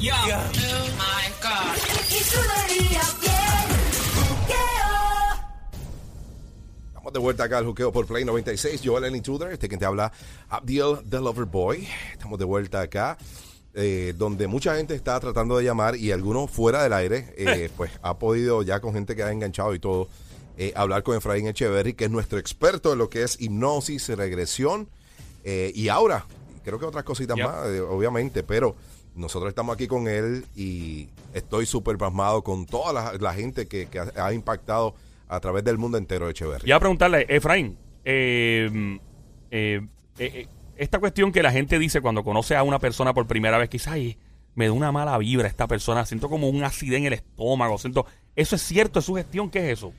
Yo. 0.00 0.14
My 0.96 1.28
God. 1.42 2.80
Estamos 6.88 7.12
de 7.12 7.18
vuelta 7.18 7.44
acá 7.44 7.58
al 7.58 7.66
juqueo 7.66 7.92
por 7.92 8.06
Play 8.06 8.24
96. 8.24 8.80
Joel 8.84 9.04
el 9.04 9.16
Intruder, 9.16 9.52
este 9.52 9.68
quien 9.68 9.78
te 9.78 9.84
habla, 9.86 10.12
Abdiel 10.48 10.98
The 11.08 11.20
Lover 11.20 11.44
Boy. 11.44 11.86
Estamos 12.12 12.38
de 12.38 12.44
vuelta 12.44 12.80
acá, 12.80 13.18
eh, 13.74 14.14
donde 14.16 14.46
mucha 14.46 14.76
gente 14.76 14.94
está 14.94 15.18
tratando 15.20 15.58
de 15.58 15.64
llamar 15.64 15.96
y 15.96 16.12
algunos 16.12 16.50
fuera 16.50 16.82
del 16.82 16.92
aire, 16.94 17.34
eh, 17.36 17.70
pues 17.76 17.90
ha 18.02 18.18
podido 18.18 18.62
ya 18.62 18.80
con 18.80 18.94
gente 18.94 19.14
que 19.14 19.22
ha 19.22 19.30
enganchado 19.32 19.74
y 19.74 19.78
todo, 19.78 20.08
eh, 20.56 20.72
hablar 20.76 21.02
con 21.02 21.16
Efraín 21.16 21.46
Echeverry, 21.46 21.94
que 21.94 22.06
es 22.06 22.10
nuestro 22.10 22.38
experto 22.38 22.92
en 22.92 22.98
lo 22.98 23.08
que 23.10 23.22
es 23.22 23.40
hipnosis, 23.40 24.08
regresión 24.10 24.88
eh, 25.44 25.72
y 25.74 25.88
ahora, 25.88 26.26
creo 26.64 26.78
que 26.78 26.84
otras 26.84 27.04
cositas 27.04 27.36
Yep. 27.36 27.46
más, 27.46 27.66
eh, 27.68 27.80
obviamente, 27.80 28.42
pero 28.42 28.76
nosotros 29.14 29.48
estamos 29.50 29.74
aquí 29.74 29.86
con 29.86 30.08
él 30.08 30.44
y 30.56 31.08
estoy 31.34 31.66
súper 31.66 31.98
pasmado 31.98 32.42
con 32.42 32.66
toda 32.66 32.92
la, 32.92 33.12
la 33.18 33.34
gente 33.34 33.66
que, 33.66 33.86
que 33.86 33.98
ha, 33.98 34.10
ha 34.16 34.32
impactado 34.32 34.94
a 35.28 35.40
través 35.40 35.64
del 35.64 35.78
mundo 35.78 35.98
entero 35.98 36.26
de 36.26 36.32
Echeverry. 36.32 36.66
Ya 36.66 36.76
a 36.76 36.80
preguntarle, 36.80 37.26
Efraín, 37.28 37.78
eh, 38.04 38.98
eh, 39.50 39.80
eh, 40.18 40.46
esta 40.76 40.98
cuestión 40.98 41.32
que 41.32 41.42
la 41.42 41.52
gente 41.52 41.78
dice 41.78 42.00
cuando 42.00 42.24
conoce 42.24 42.56
a 42.56 42.62
una 42.62 42.78
persona 42.78 43.12
por 43.14 43.26
primera 43.26 43.58
vez, 43.58 43.68
quizás 43.68 43.94
ay, 43.94 44.18
me 44.54 44.66
da 44.66 44.72
una 44.72 44.92
mala 44.92 45.16
vibra 45.18 45.46
esta 45.46 45.66
persona, 45.66 46.04
siento 46.06 46.28
como 46.28 46.48
un 46.48 46.64
acidez 46.64 46.98
en 46.98 47.06
el 47.06 47.12
estómago, 47.12 47.78
siento, 47.78 48.06
¿eso 48.34 48.56
es 48.56 48.62
cierto? 48.62 48.98
¿Es 48.98 49.04
sugestión? 49.04 49.50
¿Qué 49.50 49.70
es 49.70 49.78
eso? 49.78 49.92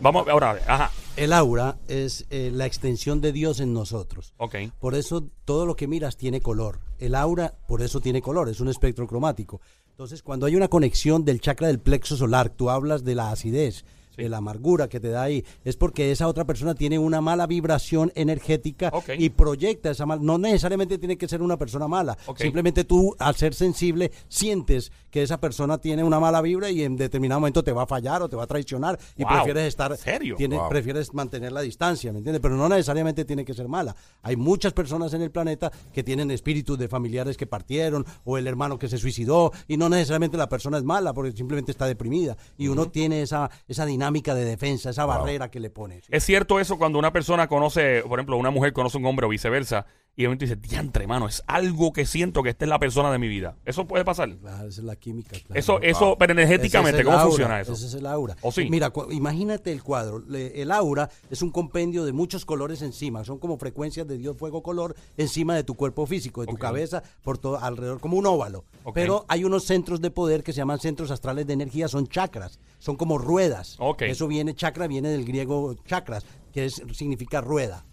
Vamos, 0.00 0.28
ahora, 0.28 0.58
ajá, 0.66 0.92
El 1.16 1.32
aura 1.32 1.76
es 1.88 2.26
eh, 2.30 2.50
la 2.52 2.66
extensión 2.66 3.20
de 3.20 3.32
Dios 3.32 3.58
en 3.60 3.72
nosotros. 3.72 4.32
ok. 4.36 4.54
Por 4.78 4.94
eso 4.94 5.24
todo 5.44 5.66
lo 5.66 5.74
que 5.74 5.88
miras 5.88 6.16
tiene 6.16 6.40
color. 6.40 6.78
El 6.98 7.14
aura, 7.14 7.54
por 7.66 7.82
eso 7.82 8.00
tiene 8.00 8.20
color, 8.20 8.48
es 8.48 8.60
un 8.60 8.68
espectro 8.68 9.06
cromático. 9.06 9.60
Entonces, 9.90 10.22
cuando 10.22 10.46
hay 10.46 10.56
una 10.56 10.68
conexión 10.68 11.24
del 11.24 11.40
chakra 11.40 11.68
del 11.68 11.80
plexo 11.80 12.16
solar, 12.16 12.50
tú 12.50 12.70
hablas 12.70 13.04
de 13.04 13.14
la 13.14 13.30
acidez, 13.30 13.84
de 14.24 14.28
la 14.28 14.38
amargura 14.38 14.88
que 14.88 15.00
te 15.00 15.08
da 15.10 15.22
ahí, 15.22 15.44
es 15.64 15.76
porque 15.76 16.10
esa 16.10 16.26
otra 16.28 16.44
persona 16.44 16.74
tiene 16.74 16.98
una 16.98 17.20
mala 17.20 17.46
vibración 17.46 18.12
energética 18.14 18.90
Ok. 18.92 19.10
y 19.18 19.30
proyecta 19.30 19.90
esa 19.90 20.06
mala. 20.06 20.20
No 20.22 20.38
necesariamente 20.38 20.98
tiene 20.98 21.16
que 21.16 21.28
ser 21.28 21.40
una 21.42 21.56
persona 21.56 21.86
mala. 21.88 22.16
Ok. 22.26 22.38
Simplemente 22.40 22.84
tú, 22.84 23.14
al 23.18 23.36
ser 23.36 23.54
sensible, 23.54 24.10
sientes 24.28 24.90
que 25.10 25.22
esa 25.22 25.40
persona 25.40 25.78
tiene 25.78 26.02
una 26.04 26.18
mala 26.20 26.40
vibra 26.42 26.70
y 26.70 26.82
en 26.82 26.96
determinado 26.96 27.40
momento 27.40 27.62
te 27.62 27.72
va 27.72 27.84
a 27.84 27.86
fallar 27.86 28.22
o 28.22 28.28
te 28.28 28.36
va 28.36 28.42
a 28.44 28.46
traicionar 28.46 28.98
y 29.16 29.22
Wow. 29.22 29.32
prefieres 29.34 29.64
estar. 29.68 29.92
¿En 29.92 29.98
serio? 29.98 30.34
tiene- 30.36 30.58
Wow. 30.58 30.68
prefieres 30.68 31.14
mantener 31.14 31.52
la 31.52 31.60
distancia, 31.60 32.12
¿me 32.12 32.18
entiendes? 32.18 32.40
Pero 32.42 32.56
no 32.56 32.68
necesariamente 32.68 33.24
tiene 33.24 33.44
que 33.44 33.54
ser 33.54 33.68
mala. 33.68 33.94
Hay 34.22 34.36
muchas 34.36 34.72
personas 34.72 35.12
en 35.14 35.22
el 35.22 35.30
planeta 35.30 35.70
que 35.92 36.02
tienen 36.02 36.30
espíritus 36.30 36.78
de 36.78 36.88
familiares 36.88 37.36
que 37.36 37.46
partieron 37.46 38.04
o 38.24 38.36
el 38.36 38.46
hermano 38.46 38.78
que 38.78 38.88
se 38.88 38.98
suicidó 38.98 39.52
y 39.68 39.76
no 39.76 39.88
necesariamente 39.88 40.36
la 40.36 40.48
persona 40.48 40.78
es 40.78 40.84
mala 40.84 41.12
porque 41.14 41.32
simplemente 41.32 41.70
está 41.70 41.86
deprimida 41.86 42.36
y 42.56 42.68
uno 42.68 42.86
tiene 42.90 43.22
esa, 43.22 43.50
esa 43.68 43.86
dinámica 43.86 44.07
de 44.34 44.44
defensa, 44.44 44.90
esa 44.90 45.06
barrera 45.06 45.50
que 45.50 45.60
le 45.60 45.70
pone. 45.70 46.02
¿Es 46.08 46.24
cierto 46.24 46.60
eso 46.60 46.78
cuando 46.78 46.98
una 46.98 47.12
persona 47.12 47.48
conoce, 47.48 48.02
por 48.02 48.18
ejemplo, 48.18 48.36
una 48.36 48.50
mujer 48.50 48.72
conoce 48.72 48.98
a 48.98 49.00
un 49.00 49.06
hombre 49.06 49.26
o 49.26 49.28
viceversa, 49.28 49.86
y 50.18 50.22
de 50.22 50.28
momento 50.28 50.44
dice, 50.46 50.56
diantre, 50.56 51.06
mano, 51.06 51.28
es 51.28 51.44
algo 51.46 51.92
que 51.92 52.04
siento 52.04 52.42
que 52.42 52.48
esta 52.50 52.64
es 52.64 52.68
la 52.68 52.80
persona 52.80 53.12
de 53.12 53.18
mi 53.20 53.28
vida? 53.28 53.54
¿Eso 53.64 53.86
puede 53.86 54.04
pasar? 54.04 54.36
Claro, 54.36 54.68
esa 54.68 54.80
es 54.80 54.84
la 54.84 54.96
química. 54.96 55.36
claro. 55.46 55.56
Eso, 55.58 55.80
eso, 55.80 56.16
pero 56.18 56.32
energéticamente, 56.32 56.98
es 57.02 57.04
¿cómo 57.04 57.16
aura, 57.16 57.28
funciona 57.28 57.60
eso? 57.60 57.72
Ese 57.74 57.86
es 57.86 57.94
el 57.94 58.04
aura. 58.04 58.36
¿O 58.42 58.50
sí? 58.50 58.66
Mira, 58.68 58.92
imagínate 59.12 59.70
el 59.70 59.80
cuadro. 59.84 60.18
Le- 60.18 60.60
el 60.60 60.72
aura 60.72 61.08
es 61.30 61.40
un 61.40 61.50
compendio 61.52 62.04
de 62.04 62.12
muchos 62.12 62.44
colores 62.44 62.82
encima. 62.82 63.22
Son 63.24 63.38
como 63.38 63.58
frecuencias 63.58 64.08
de 64.08 64.18
Dios, 64.18 64.36
fuego, 64.36 64.60
color 64.60 64.96
encima 65.16 65.54
de 65.54 65.62
tu 65.62 65.74
cuerpo 65.76 66.04
físico, 66.04 66.40
de 66.40 66.48
tu 66.48 66.56
cabeza, 66.56 67.02
por 67.22 67.38
todo 67.38 67.60
alrededor, 67.60 68.00
como 68.00 68.16
un 68.16 68.26
óvalo. 68.26 68.64
Pero 68.94 69.24
hay 69.28 69.44
unos 69.44 69.62
centros 69.64 70.00
de 70.00 70.10
poder 70.10 70.42
que 70.42 70.52
se 70.52 70.56
llaman 70.58 70.80
centros 70.80 71.12
astrales 71.12 71.46
de 71.46 71.52
energía, 71.52 71.86
son 71.86 72.08
chakras. 72.08 72.58
Son 72.80 72.96
como 72.96 73.18
ruedas. 73.18 73.76
Eso 74.00 74.26
viene, 74.26 74.52
chakra 74.54 74.88
viene 74.88 75.10
del 75.10 75.24
griego 75.24 75.76
chakras, 75.86 76.24
que 76.58 76.64
es, 76.64 76.82
significa 76.92 77.40
rueda. 77.40 77.84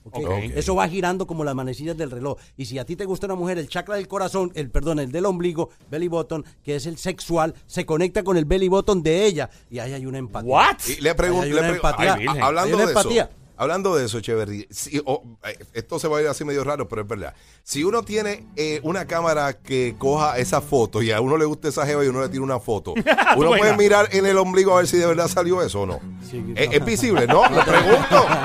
Eso 0.56 0.76
va 0.76 0.88
girando 0.88 1.28
como 1.28 1.44
las 1.44 1.54
manecillas 1.54 1.96
del 1.96 2.10
reloj. 2.10 2.40
Y 2.58 2.66
si 2.66 2.80
a 2.80 2.86
ti 2.86 2.96
te 2.96 3.06
gusta 3.06 3.28
una 3.28 3.36
mujer, 3.36 3.60
el 3.60 3.68
chakra 3.68 3.96
del 3.96 4.08
corazón, 4.08 4.52
el 4.56 4.72
perdón, 4.72 5.00
el 5.00 5.12
del 5.12 5.26
ombligo, 5.26 5.70
belly 5.92 6.08
button, 6.08 6.44
que 6.64 6.76
es 6.76 6.88
el 6.88 6.98
sexual, 6.98 7.54
se 7.68 7.86
conecta 7.86 8.24
con 8.24 8.38
el 8.38 8.46
belly 8.46 8.68
button 8.68 9.04
de 9.04 9.26
ella 9.26 9.50
y 9.70 9.78
ahí 9.78 9.94
hay 9.94 10.06
una 10.08 10.18
empatía. 10.18 10.50
¿What? 10.50 10.78
Y 10.88 11.02
le 11.02 11.14
pregunto, 11.14 11.46
empatía. 11.46 12.14
Hablando 12.42 12.62
Hay 12.62 12.74
una 12.74 12.86
de 12.86 12.92
eso, 12.92 13.00
empatía. 13.00 13.30
Hablando 13.58 13.96
de 13.96 14.06
eso, 14.06 14.18
Echeverry, 14.20 14.68
si- 14.70 15.02
o- 15.06 15.24
eh, 15.48 15.58
esto 15.74 16.00
se 16.00 16.08
va 16.08 16.18
a 16.18 16.22
ir 16.22 16.28
así 16.28 16.44
medio 16.46 16.64
raro, 16.64 16.88
pero 16.88 17.02
es 17.04 17.08
verdad. 17.08 17.34
Si 17.64 17.84
uno 17.84 18.04
tiene 18.04 18.46
eh, 18.56 18.80
una 18.84 19.06
cámara 19.06 19.54
que 19.54 19.96
coja 19.98 20.38
esa 20.38 20.62
foto 20.62 21.02
y 21.02 21.12
a 21.12 21.22
uno 21.22 21.38
le 21.38 21.46
gusta 21.46 21.68
esa 21.68 21.86
jeva 21.86 22.04
y 22.06 22.08
uno 22.08 22.22
le 22.22 22.30
tira 22.30 22.44
una 22.44 22.60
foto, 22.60 22.94
uno 23.38 23.48
Buena. 23.50 23.58
puede 23.58 23.78
mirar 23.78 24.10
en 24.12 24.26
el 24.26 24.38
ombligo 24.38 24.74
a 24.74 24.78
ver 24.78 24.88
si 24.88 24.98
de 24.98 25.06
verdad 25.08 25.28
salió 25.28 25.62
eso 25.62 25.82
o 25.82 25.86
no. 25.86 26.00
Sí, 26.30 26.44
es, 26.56 26.84
visible, 26.86 27.28
¿no? 27.28 27.48
Lo 27.50 27.64
pregunto. 27.64 28.26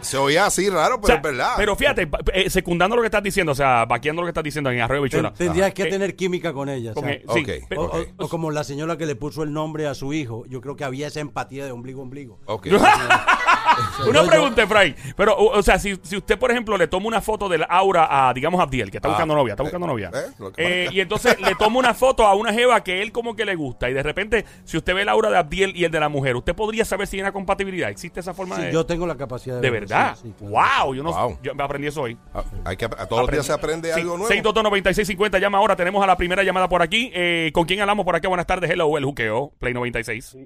Se, 0.00 0.10
se 0.12 0.16
oía 0.16 0.46
así 0.46 0.70
raro, 0.70 0.94
pero 0.98 1.02
O 1.02 1.06
sea, 1.08 1.16
es 1.16 1.22
verdad. 1.22 1.52
Pero 1.58 1.76
fíjate, 1.76 2.08
eh, 2.32 2.48
secundando 2.48 2.96
lo 2.96 3.02
que 3.02 3.06
estás 3.06 3.22
diciendo, 3.22 3.52
o 3.52 3.54
sea, 3.54 3.84
vaqueando 3.84 4.22
lo 4.22 4.26
que 4.26 4.30
estás 4.30 4.44
diciendo 4.44 4.70
en 4.70 4.80
Arroyo 4.80 5.02
Ten- 5.02 5.04
Bichuela. 5.20 5.32
tendrías 5.34 5.74
que 5.74 5.82
Eh, 5.82 5.90
tener 5.90 6.16
química 6.16 6.54
con 6.54 6.70
ella. 6.70 6.94
con, 6.94 7.02
¿sabes? 7.04 7.18
eh, 7.18 7.24
sí, 7.34 7.40
Ok. 7.40 7.68
pe- 7.68 7.76
O, 7.76 7.82
o- 7.84 8.06
o 8.24 8.28
como 8.30 8.50
la 8.50 8.64
señora 8.64 8.96
que 8.96 9.04
le 9.04 9.14
puso 9.14 9.42
el 9.42 9.52
nombre 9.52 9.86
a 9.86 9.94
su 9.94 10.14
hijo. 10.14 10.44
Yo 10.46 10.60
creo 10.62 10.74
que 10.76 10.84
había 10.84 11.06
esa 11.06 11.20
empatía 11.20 11.66
de 11.66 11.72
ombligo 11.72 12.00
a 12.00 12.02
ombligo. 12.04 12.38
Ok. 12.46 12.66
Una 14.08 14.22
pregunta, 14.24 14.62
Efraín. 14.62 14.94
Pero, 15.16 15.34
o, 15.36 15.58
o 15.58 15.62
sea, 15.62 15.78
si, 15.78 15.98
si 16.02 16.16
usted, 16.16 16.38
por 16.38 16.50
ejemplo, 16.50 16.76
le 16.76 16.86
toma 16.88 17.06
una 17.06 17.20
foto 17.20 17.48
del 17.48 17.64
aura 17.68 18.28
a, 18.28 18.32
digamos, 18.34 18.60
Abdiel, 18.60 18.90
que 18.90 18.98
está 18.98 19.08
Ah, 19.08 19.12
buscando 19.12 19.34
novia, 19.34 19.52
está 19.52 19.62
eh, 19.62 19.66
buscando 19.66 19.86
novia. 19.86 20.10
eh, 20.14 20.30
Eh, 20.56 20.88
y 20.92 21.00
entonces 21.00 21.40
le 21.40 21.54
toma 21.54 21.78
una 21.78 21.94
foto 21.94 22.26
a 22.26 22.34
una 22.34 22.52
jeva 22.52 22.82
que 22.82 23.02
él 23.02 23.12
como 23.12 23.34
que 23.36 23.44
le 23.44 23.54
gusta. 23.54 23.88
Y 23.88 23.94
de 23.94 24.02
repente, 24.02 24.44
si 24.64 24.76
usted 24.76 24.94
ve 24.94 25.02
el 25.02 25.08
aura 25.08 25.30
de 25.30 25.38
Abdiel 25.38 25.72
y 25.76 25.84
el 25.84 25.90
de 25.90 26.00
la 26.00 26.08
mujer, 26.08 26.36
¿usted 26.36 26.54
podría 26.54 26.84
saber 26.84 27.06
si 27.06 27.16
hay 27.16 27.22
una 27.22 27.32
compatibilidad? 27.32 27.90
¿Existe 27.90 28.20
esa 28.20 28.34
forma 28.34 28.56
Sí, 28.56 28.62
de...? 28.62 28.72
yo 28.72 28.84
tengo 28.86 29.06
la 29.06 29.16
capacidad 29.16 29.56
de 29.56 29.60
¿De 29.62 29.70
verdad? 29.70 30.16
sí, 30.20 30.28
sí, 30.28 30.34
claro. 30.38 30.52
¡Wow! 30.84 30.94
Yo, 30.94 31.02
no, 31.02 31.12
Wow. 31.12 31.38
yo 31.42 31.52
aprendí 31.58 31.88
eso 31.88 32.02
hoy. 32.02 32.16
Ah, 32.34 32.42
Hay 32.64 32.76
que, 32.76 32.84
a 32.86 33.06
todos 33.06 33.22
los 33.22 33.30
días 33.30 33.46
se 33.46 33.52
aprende 33.52 33.92
Sí, 33.94 34.00
algo 34.00 34.18
nuevo. 34.18 34.32
622-9650, 34.32 35.38
llama 35.40 35.58
ahora. 35.58 35.76
Tenemos 35.76 36.02
a 36.02 36.06
la 36.06 36.16
primera 36.16 36.42
llamada 36.42 36.68
por 36.68 36.82
aquí. 36.82 37.10
Eh, 37.14 37.50
¿Con 37.54 37.64
quién 37.64 37.80
hablamos 37.80 38.04
por 38.04 38.16
aquí? 38.16 38.26
Buenas 38.26 38.46
tardes. 38.46 38.70
Hello, 38.70 38.96
el 38.98 39.04
juqueo, 39.04 39.52
Play 39.58 39.72
96. 39.74 40.36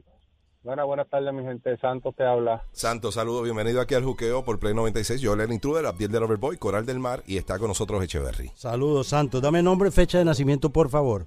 Buenas, 0.68 0.84
buenas 0.84 1.08
tardes, 1.08 1.32
mi 1.32 1.42
gente. 1.42 1.78
Santos 1.78 2.14
te 2.14 2.24
habla. 2.24 2.62
Santos, 2.72 3.14
saludos, 3.14 3.42
bienvenido 3.42 3.80
aquí 3.80 3.94
al 3.94 4.04
juqueo 4.04 4.44
por 4.44 4.58
Play 4.58 4.74
96. 4.74 5.18
Yo, 5.18 5.32
el 5.32 5.50
Intruder, 5.50 5.86
Abdiel 5.86 6.12
del 6.12 6.24
Overboy, 6.24 6.58
Coral 6.58 6.84
del 6.84 6.98
Mar 6.98 7.22
y 7.26 7.38
está 7.38 7.58
con 7.58 7.68
nosotros 7.68 8.04
Echeverry. 8.04 8.50
Saludos, 8.54 9.06
Santos. 9.06 9.40
Dame 9.40 9.62
nombre 9.62 9.88
y 9.88 9.92
fecha 9.92 10.18
de 10.18 10.26
nacimiento, 10.26 10.68
por 10.68 10.90
favor. 10.90 11.24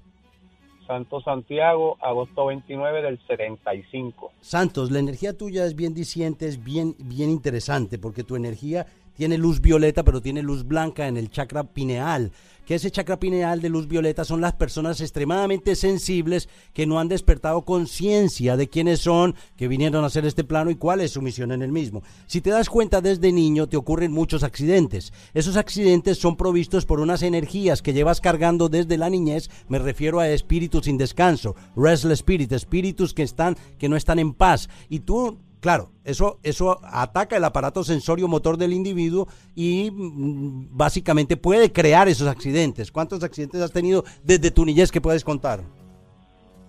Santos 0.86 1.24
Santiago, 1.24 1.96
agosto 2.00 2.46
29 2.46 3.02
del 3.02 3.18
75. 3.26 4.30
Santos, 4.40 4.92
la 4.92 5.00
energía 5.00 5.36
tuya 5.36 5.66
es 5.66 5.74
bien 5.74 5.92
diciente, 5.92 6.46
es 6.46 6.62
bien, 6.62 6.94
bien 6.98 7.28
interesante, 7.28 7.98
porque 7.98 8.22
tu 8.22 8.36
energía 8.36 8.86
tiene 9.14 9.38
luz 9.38 9.60
violeta, 9.60 10.04
pero 10.04 10.20
tiene 10.20 10.42
luz 10.42 10.64
blanca 10.64 11.08
en 11.08 11.16
el 11.16 11.30
chakra 11.30 11.64
pineal. 11.64 12.32
Que 12.66 12.76
ese 12.76 12.92
chakra 12.92 13.18
pineal 13.18 13.60
de 13.60 13.68
luz 13.68 13.88
violeta 13.88 14.24
son 14.24 14.40
las 14.40 14.52
personas 14.52 15.00
extremadamente 15.00 15.74
sensibles 15.74 16.48
que 16.72 16.86
no 16.86 17.00
han 17.00 17.08
despertado 17.08 17.62
conciencia 17.62 18.56
de 18.56 18.68
quiénes 18.68 19.00
son, 19.00 19.34
que 19.56 19.66
vinieron 19.66 20.04
a 20.04 20.06
hacer 20.06 20.24
este 20.26 20.44
plano 20.44 20.70
y 20.70 20.76
cuál 20.76 21.00
es 21.00 21.10
su 21.10 21.22
misión 21.22 21.50
en 21.50 21.62
el 21.62 21.72
mismo. 21.72 22.04
Si 22.26 22.40
te 22.40 22.50
das 22.50 22.70
cuenta 22.70 23.00
desde 23.00 23.32
niño, 23.32 23.68
te 23.68 23.76
ocurren 23.76 24.12
muchos 24.12 24.44
accidentes. 24.44 25.12
Esos 25.34 25.56
accidentes 25.56 26.18
son 26.18 26.36
provistos 26.36 26.86
por 26.86 27.00
unas 27.00 27.22
energías 27.22 27.82
que 27.82 27.92
llevas 27.92 28.20
cargando 28.20 28.68
desde 28.68 28.96
la 28.96 29.10
niñez. 29.10 29.50
Me 29.68 29.80
refiero 29.80 30.20
a 30.20 30.28
espíritus 30.28 30.84
sin 30.84 30.98
descanso, 30.98 31.56
restless 31.74 32.20
spirit, 32.20 32.52
espíritus 32.52 33.12
que 33.12 33.24
están, 33.24 33.56
que 33.78 33.88
no 33.88 33.96
están 33.96 34.20
en 34.20 34.34
paz. 34.34 34.68
Y 34.88 35.00
tú 35.00 35.38
Claro, 35.62 35.92
eso, 36.02 36.40
eso 36.42 36.80
ataca 36.82 37.36
el 37.36 37.44
aparato 37.44 37.84
sensorio 37.84 38.26
motor 38.26 38.56
del 38.56 38.72
individuo 38.72 39.28
y 39.54 39.92
mm, 39.92 40.76
básicamente 40.76 41.36
puede 41.36 41.70
crear 41.70 42.08
esos 42.08 42.26
accidentes. 42.26 42.90
¿Cuántos 42.90 43.22
accidentes 43.22 43.60
has 43.60 43.70
tenido 43.70 44.02
desde 44.24 44.50
tu 44.50 44.64
niñez 44.64 44.90
que 44.90 45.00
puedes 45.00 45.22
contar? 45.22 45.60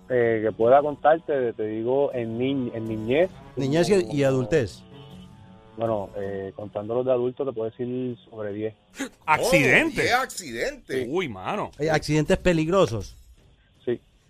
Eh, 0.08 0.42
que 0.44 0.52
pueda 0.52 0.80
contarte, 0.80 1.52
te 1.54 1.66
digo, 1.66 2.12
en, 2.14 2.38
ni- 2.38 2.70
en 2.72 2.84
niñez. 2.84 3.30
Niñez 3.56 3.88
y, 3.90 4.16
y 4.16 4.22
adultez. 4.22 4.80
Bueno, 5.76 6.10
eh, 6.16 6.52
contando 6.54 6.94
los 6.94 7.04
de 7.04 7.10
adultos, 7.10 7.48
te 7.48 7.52
puedo 7.52 7.70
decir 7.70 8.16
sobre 8.30 8.52
10. 8.52 8.74
¡Accidente! 9.26 10.02
Oh, 10.02 10.04
¡Qué 10.04 10.12
accidente! 10.12 11.06
Uy, 11.10 11.28
mano. 11.28 11.72
Eh, 11.80 11.90
accidentes 11.90 12.38
peligrosos. 12.38 13.16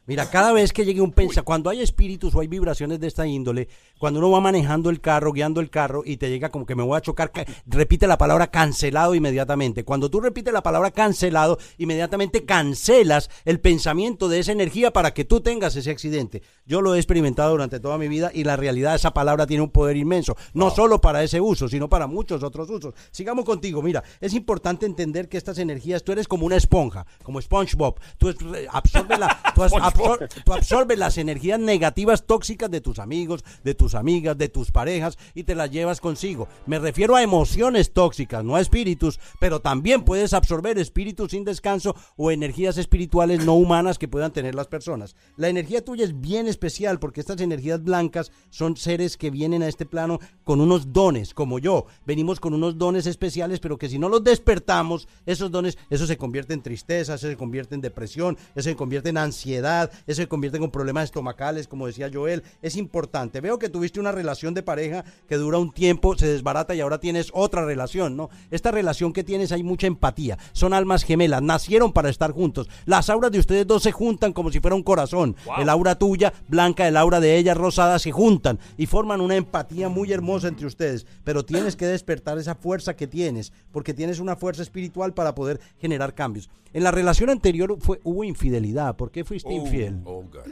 Mira, 0.07 0.29
cada 0.29 0.53
vez 0.53 0.73
que 0.73 0.85
llegue 0.85 1.01
un 1.01 1.13
pensamiento, 1.13 1.45
cuando 1.47 1.71
hay 1.71 1.81
espíritus 1.81 2.35
o 2.35 2.41
hay 2.41 2.47
vibraciones 2.47 3.01
de 3.01 3.07
esta 3.07 3.27
índole, 3.27 3.69
cuando 3.99 4.19
uno 4.19 4.31
va 4.31 4.41
manejando 4.41 4.91
el 4.91 5.01
carro, 5.01 5.33
guiando 5.33 5.61
el 5.63 5.71
carro 5.71 6.03
y 6.05 6.19
te 6.19 6.29
llega 6.29 6.51
como 6.51 6.67
que 6.67 6.75
me 6.75 6.83
voy 6.83 6.97
a 6.97 7.01
chocar, 7.01 7.33
ca- 7.33 7.47
repite 7.65 8.07
la 8.07 8.19
palabra 8.19 8.49
cancelado 8.51 9.15
inmediatamente. 9.15 9.83
Cuando 9.85 10.11
tú 10.11 10.21
repites 10.21 10.53
la 10.53 10.63
palabra 10.63 10.91
cancelado, 10.91 11.59
inmediatamente 11.79 12.45
cancelas 12.45 13.31
el 13.47 13.61
pensamiento 13.61 14.29
de 14.29 14.41
esa 14.41 14.53
energía 14.53 14.93
para 14.93 15.15
que 15.15 15.25
tú 15.25 15.41
tengas 15.41 15.75
ese 15.77 15.91
accidente. 15.91 16.43
Yo 16.67 16.83
lo 16.83 16.95
he 16.95 16.99
experimentado 16.99 17.53
durante 17.53 17.81
toda 17.81 17.97
mi 17.97 18.09
vida 18.09 18.31
y 18.35 18.45
la 18.45 18.57
realidad, 18.57 18.95
esa 18.97 19.15
palabra 19.15 19.47
tiene 19.47 19.63
un 19.63 19.71
poder 19.71 19.97
inmenso, 19.97 20.37
no 20.53 20.71
solo 20.71 21.01
para 21.01 21.23
ese 21.23 21.41
uso, 21.41 21.67
sino 21.67 21.89
para 21.89 22.07
muchos 22.07 22.43
otros 22.43 22.69
usos. 22.69 22.93
Sigamos 23.11 23.47
contigo, 23.47 23.81
mira, 23.81 24.05
es 24.21 24.35
importante 24.35 24.85
entender 24.85 25.31
que 25.31 25.39
estas 25.39 25.57
energías, 25.59 26.05
tú 26.05 26.13
eres 26.13 26.29
como 26.29 26.45
una 26.45 26.57
esponja, 26.57 27.07
como 27.23 27.41
SpongeBob, 27.41 27.99
tú 28.19 28.29
es- 28.29 28.37
absorbes, 28.71 29.19
la- 29.19 29.41
tú. 29.55 29.94
Absor- 30.03 30.29
tú 30.45 30.53
absorbes 30.53 30.99
las 30.99 31.19
energías 31.19 31.61
negativas 31.61 32.25
tóxicas 32.27 32.71
de 32.71 32.81
tus 32.81 32.99
amigos, 32.99 33.45
de 33.63 33.75
tus 33.75 33.95
amigas, 33.95 34.37
de 34.37 34.49
tus 34.49 34.71
parejas 34.71 35.19
y 35.35 35.45
te 35.45 35.55
las 35.55 35.71
llevas 35.71 36.01
consigo. 36.01 36.49
Me 36.67 36.79
refiero 36.79 37.17
a 37.17 37.23
emociones 37.23 37.93
tóxicas, 37.93 38.45
no 38.45 38.57
a 38.57 38.61
espíritus, 38.61 39.21
pero 39.41 39.61
también 39.61 40.05
puedes 40.05 40.33
absorber 40.33 40.79
espíritus 40.79 41.31
sin 41.31 41.45
descanso 41.45 41.95
o 42.17 42.31
energías 42.31 42.79
espirituales 42.79 43.45
no 43.45 43.55
humanas 43.55 43.99
que 43.99 44.09
puedan 44.09 44.33
tener 44.33 44.55
las 44.55 44.67
personas. 44.67 45.17
La 45.37 45.49
energía 45.49 45.85
tuya 45.85 46.05
es 46.05 46.21
bien 46.21 46.47
especial 46.49 46.99
porque 46.99 47.21
estas 47.21 47.41
energías 47.41 47.83
blancas 47.83 48.33
son 48.51 48.77
seres 48.77 49.17
que 49.17 49.31
vienen 49.31 49.63
a 49.63 49.69
este 49.69 49.87
plano 49.87 50.19
con 50.45 50.61
unos 50.61 50.93
dones, 50.93 51.35
como 51.35 51.59
yo. 51.59 51.87
Venimos 52.07 52.41
con 52.41 52.55
unos 52.55 52.79
dones 52.79 53.07
especiales, 53.07 53.61
pero 53.61 53.79
que 53.79 53.89
si 53.89 53.99
no 53.99 54.09
los 54.09 54.23
despertamos, 54.25 55.09
esos 55.27 55.51
dones, 55.51 55.79
eso 55.91 56.07
se 56.07 56.17
convierte 56.17 56.55
en 56.55 56.63
tristeza, 56.63 57.15
eso 57.15 57.29
se 57.29 57.37
convierte 57.37 57.75
en 57.75 57.81
depresión, 57.81 58.37
eso 58.55 58.69
se 58.69 58.77
convierte 58.77 59.09
en 59.11 59.19
ansiedad, 59.19 59.84
eso 60.07 60.23
se 60.23 60.29
convierte 60.29 60.59
en 60.59 60.71
problemas 60.71 61.05
estomacales, 61.05 61.69
como 61.69 61.87
decía 61.87 62.11
Joel. 62.13 62.43
Es 62.63 62.77
importante. 62.77 63.41
Veo 63.41 63.59
que 63.59 63.69
tuviste 63.69 64.01
una 64.01 64.13
relación 64.13 64.55
de 64.55 64.63
pareja 64.63 65.05
que 65.29 65.37
dura 65.37 65.59
un 65.59 65.73
tiempo, 65.73 66.17
se 66.17 66.27
desbarata 66.27 66.75
y 66.75 66.81
ahora 66.81 66.99
tienes 66.99 67.31
otra 67.33 67.65
relación, 67.65 68.17
¿no? 68.17 68.31
Esta 68.51 68.71
relación 68.71 69.13
que 69.13 69.25
tienes 69.25 69.53
hay 69.53 69.63
mucha 69.63 69.87
empatía. 69.87 70.39
Son 70.53 70.73
almas 70.73 71.05
gemelas, 71.05 71.43
nacieron 71.43 71.93
para 71.93 72.09
estar 72.09 72.33
juntos. 72.33 72.69
Las 72.87 73.11
auras 73.11 73.33
de 73.33 73.39
ustedes 73.39 73.67
dos 73.67 73.83
se 73.83 73.93
juntan 73.93 74.33
como 74.33 74.51
si 74.51 74.61
fuera 74.61 74.77
un 74.77 74.83
corazón. 74.83 75.37
Wow. 75.47 75.57
El 75.61 75.69
aura 75.69 75.99
tuya, 75.99 76.33
blanca, 76.49 76.89
el 76.89 76.97
aura 76.97 77.21
de 77.21 77.37
ella, 77.37 77.55
rosada, 77.55 77.99
se 77.99 78.13
juntan 78.13 78.59
y 78.77 78.87
forman 78.87 79.21
una 79.21 79.37
empatía 79.37 79.89
muy 79.89 80.13
hermosa 80.13 80.49
entre 80.49 80.67
ustedes. 80.67 81.07
Pero 81.25 81.45
tienes 81.45 81.77
que 81.77 81.87
despertar 81.87 82.39
esa 82.39 82.55
fuerza 82.55 82.97
que 82.97 83.07
tienes, 83.07 83.53
porque 83.73 83.95
tienes 83.95 84.21
una 84.21 84.37
fuerza 84.37 84.63
espiritual 84.63 85.15
para 85.15 85.35
poder 85.35 85.61
generar 85.79 86.15
cambios. 86.15 86.51
En 86.73 86.83
la 86.83 86.91
relación 86.91 87.31
anterior 87.31 87.77
fue, 87.79 88.01
hubo 88.03 88.25
infidelidad. 88.25 88.97
¿Por 88.97 89.13
qué 89.13 89.25
fuiste 89.25 89.53
infiel? 89.53 89.74
Oh, 90.05 90.23
God. 90.23 90.51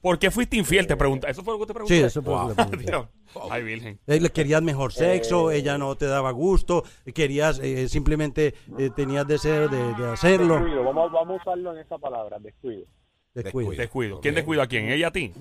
¿Por 0.00 0.18
qué 0.18 0.30
fuiste 0.30 0.56
infiel? 0.56 0.86
Te 0.86 0.96
pregunta. 0.96 1.28
¿Eso 1.28 1.42
fue 1.42 1.54
lo 1.54 1.60
que 1.60 1.66
te 1.66 1.74
pregunté? 1.74 1.96
Sí, 1.96 2.02
eso 2.04 2.22
fue 2.22 2.34
lo 2.34 2.42
que 2.42 2.48
le 2.48 2.54
pregunté. 2.54 2.90
Dios. 2.90 3.06
Ay, 3.50 3.62
virgen. 3.62 3.98
Eh, 4.06 4.20
le 4.20 4.30
querías 4.30 4.62
mejor 4.62 4.92
sexo, 4.92 5.50
ella 5.50 5.76
no 5.76 5.96
te 5.96 6.06
daba 6.06 6.30
gusto, 6.30 6.84
querías 7.14 7.58
eh, 7.58 7.88
simplemente 7.88 8.54
eh, 8.78 8.90
tenías 8.94 9.26
deseo 9.26 9.68
de, 9.68 9.94
de 9.94 10.10
hacerlo. 10.10 10.54
Descuido, 10.54 10.84
vamos, 10.84 11.12
vamos 11.12 11.38
a 11.38 11.42
usarlo 11.42 11.72
en 11.72 11.80
esa 11.80 11.98
palabra, 11.98 12.38
descuido. 12.38 12.86
Descuido. 13.34 13.72
Descuido. 13.72 14.20
¿Quién 14.20 14.34
descuida 14.34 14.62
a 14.62 14.66
quién? 14.66 14.88
¿Ella 14.88 15.08
a 15.08 15.12
ti? 15.12 15.32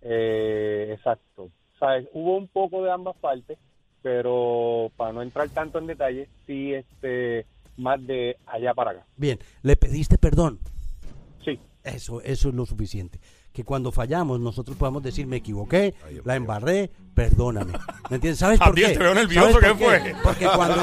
Eh, 0.00 0.94
exacto. 0.96 1.50
¿Sabes? 1.78 2.08
Hubo 2.12 2.36
un 2.36 2.48
poco 2.48 2.82
de 2.82 2.90
ambas 2.90 3.16
partes, 3.16 3.58
pero 4.02 4.90
para 4.96 5.12
no 5.12 5.22
entrar 5.22 5.48
tanto 5.50 5.78
en 5.78 5.86
detalle, 5.86 6.28
sí, 6.46 6.74
este, 6.74 7.46
más 7.76 8.04
de 8.06 8.36
allá 8.46 8.74
para 8.74 8.90
acá. 8.92 9.06
Bien, 9.16 9.38
le 9.62 9.76
pediste 9.76 10.18
perdón. 10.18 10.58
Eso, 11.84 12.20
eso 12.22 12.48
es 12.48 12.54
lo 12.54 12.64
suficiente. 12.66 13.20
Que 13.52 13.64
cuando 13.64 13.92
fallamos 13.92 14.40
nosotros 14.40 14.76
podamos 14.76 15.02
decir 15.02 15.26
me 15.26 15.36
equivoqué, 15.36 15.94
la 16.24 16.36
embarré, 16.36 16.90
perdóname. 17.14 17.72
¿Me 18.10 18.16
entiendes? 18.16 18.38
¿Sabes 18.38 18.58
por 18.58 18.74
qué? 18.74 18.88
te 18.88 18.98
veo 18.98 19.14
nervioso, 19.14 19.50
¿Sabes 19.50 19.54
por 19.54 19.78
¿qué 19.78 19.84
fue? 19.84 20.14
Porque 20.22 20.46
cuando 20.54 20.82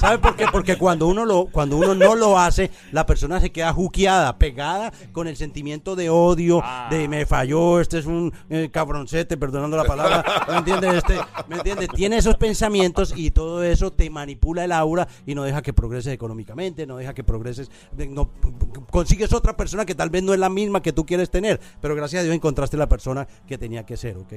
¿Sabes 0.00 0.18
por 0.18 0.36
qué? 0.36 0.46
Porque 0.50 0.76
cuando 0.76 1.06
uno 1.06 1.24
lo 1.24 1.46
cuando 1.46 1.76
uno 1.76 1.94
no 1.94 2.14
lo 2.14 2.38
hace, 2.38 2.70
la 2.92 3.06
persona 3.06 3.40
se 3.40 3.50
queda 3.50 3.72
juqueada, 3.72 4.38
pegada 4.38 4.92
con 5.12 5.28
el 5.28 5.36
sentimiento 5.36 5.96
de 5.96 6.10
odio, 6.10 6.60
Ah. 6.62 6.88
de 6.90 7.08
me 7.08 7.26
falló, 7.26 7.80
este 7.80 7.98
es 7.98 8.06
un 8.06 8.32
eh, 8.50 8.70
cabroncete, 8.72 9.36
perdonando 9.36 9.76
la 9.76 9.84
palabra, 9.84 10.24
¿me 10.48 10.56
entiendes? 10.58 10.94
Este, 10.94 11.14
¿me 11.48 11.56
entiendes? 11.56 11.88
Tiene 11.94 12.16
esos 12.18 12.36
pensamientos 12.36 13.12
y 13.16 13.30
todo 13.30 13.62
eso 13.62 13.92
te 13.92 14.10
manipula 14.10 14.64
el 14.64 14.72
aura 14.72 15.06
y 15.26 15.34
no 15.34 15.44
deja 15.44 15.62
que 15.62 15.72
progreses 15.72 16.12
económicamente, 16.12 16.86
no 16.86 16.96
deja 16.96 17.14
que 17.14 17.24
progreses, 17.24 17.70
no 18.10 18.30
consigues 18.90 19.32
otra 19.32 19.56
persona 19.56 19.86
que 19.86 19.94
tal 19.94 20.10
vez 20.10 20.22
no 20.22 20.34
es 20.34 20.40
la 20.40 20.48
misma 20.48 20.82
que 20.82 20.92
tú 20.92 21.06
quieres 21.06 21.30
tener, 21.30 21.60
pero 21.80 21.94
gracias 21.94 22.20
a 22.20 22.24
Dios 22.24 22.34
encontraste 22.34 22.76
la 22.76 22.88
persona 22.88 23.26
que 23.46 23.58
tenía 23.58 23.84
que 23.86 23.96
ser, 23.96 24.16
¿ok? 24.16 24.34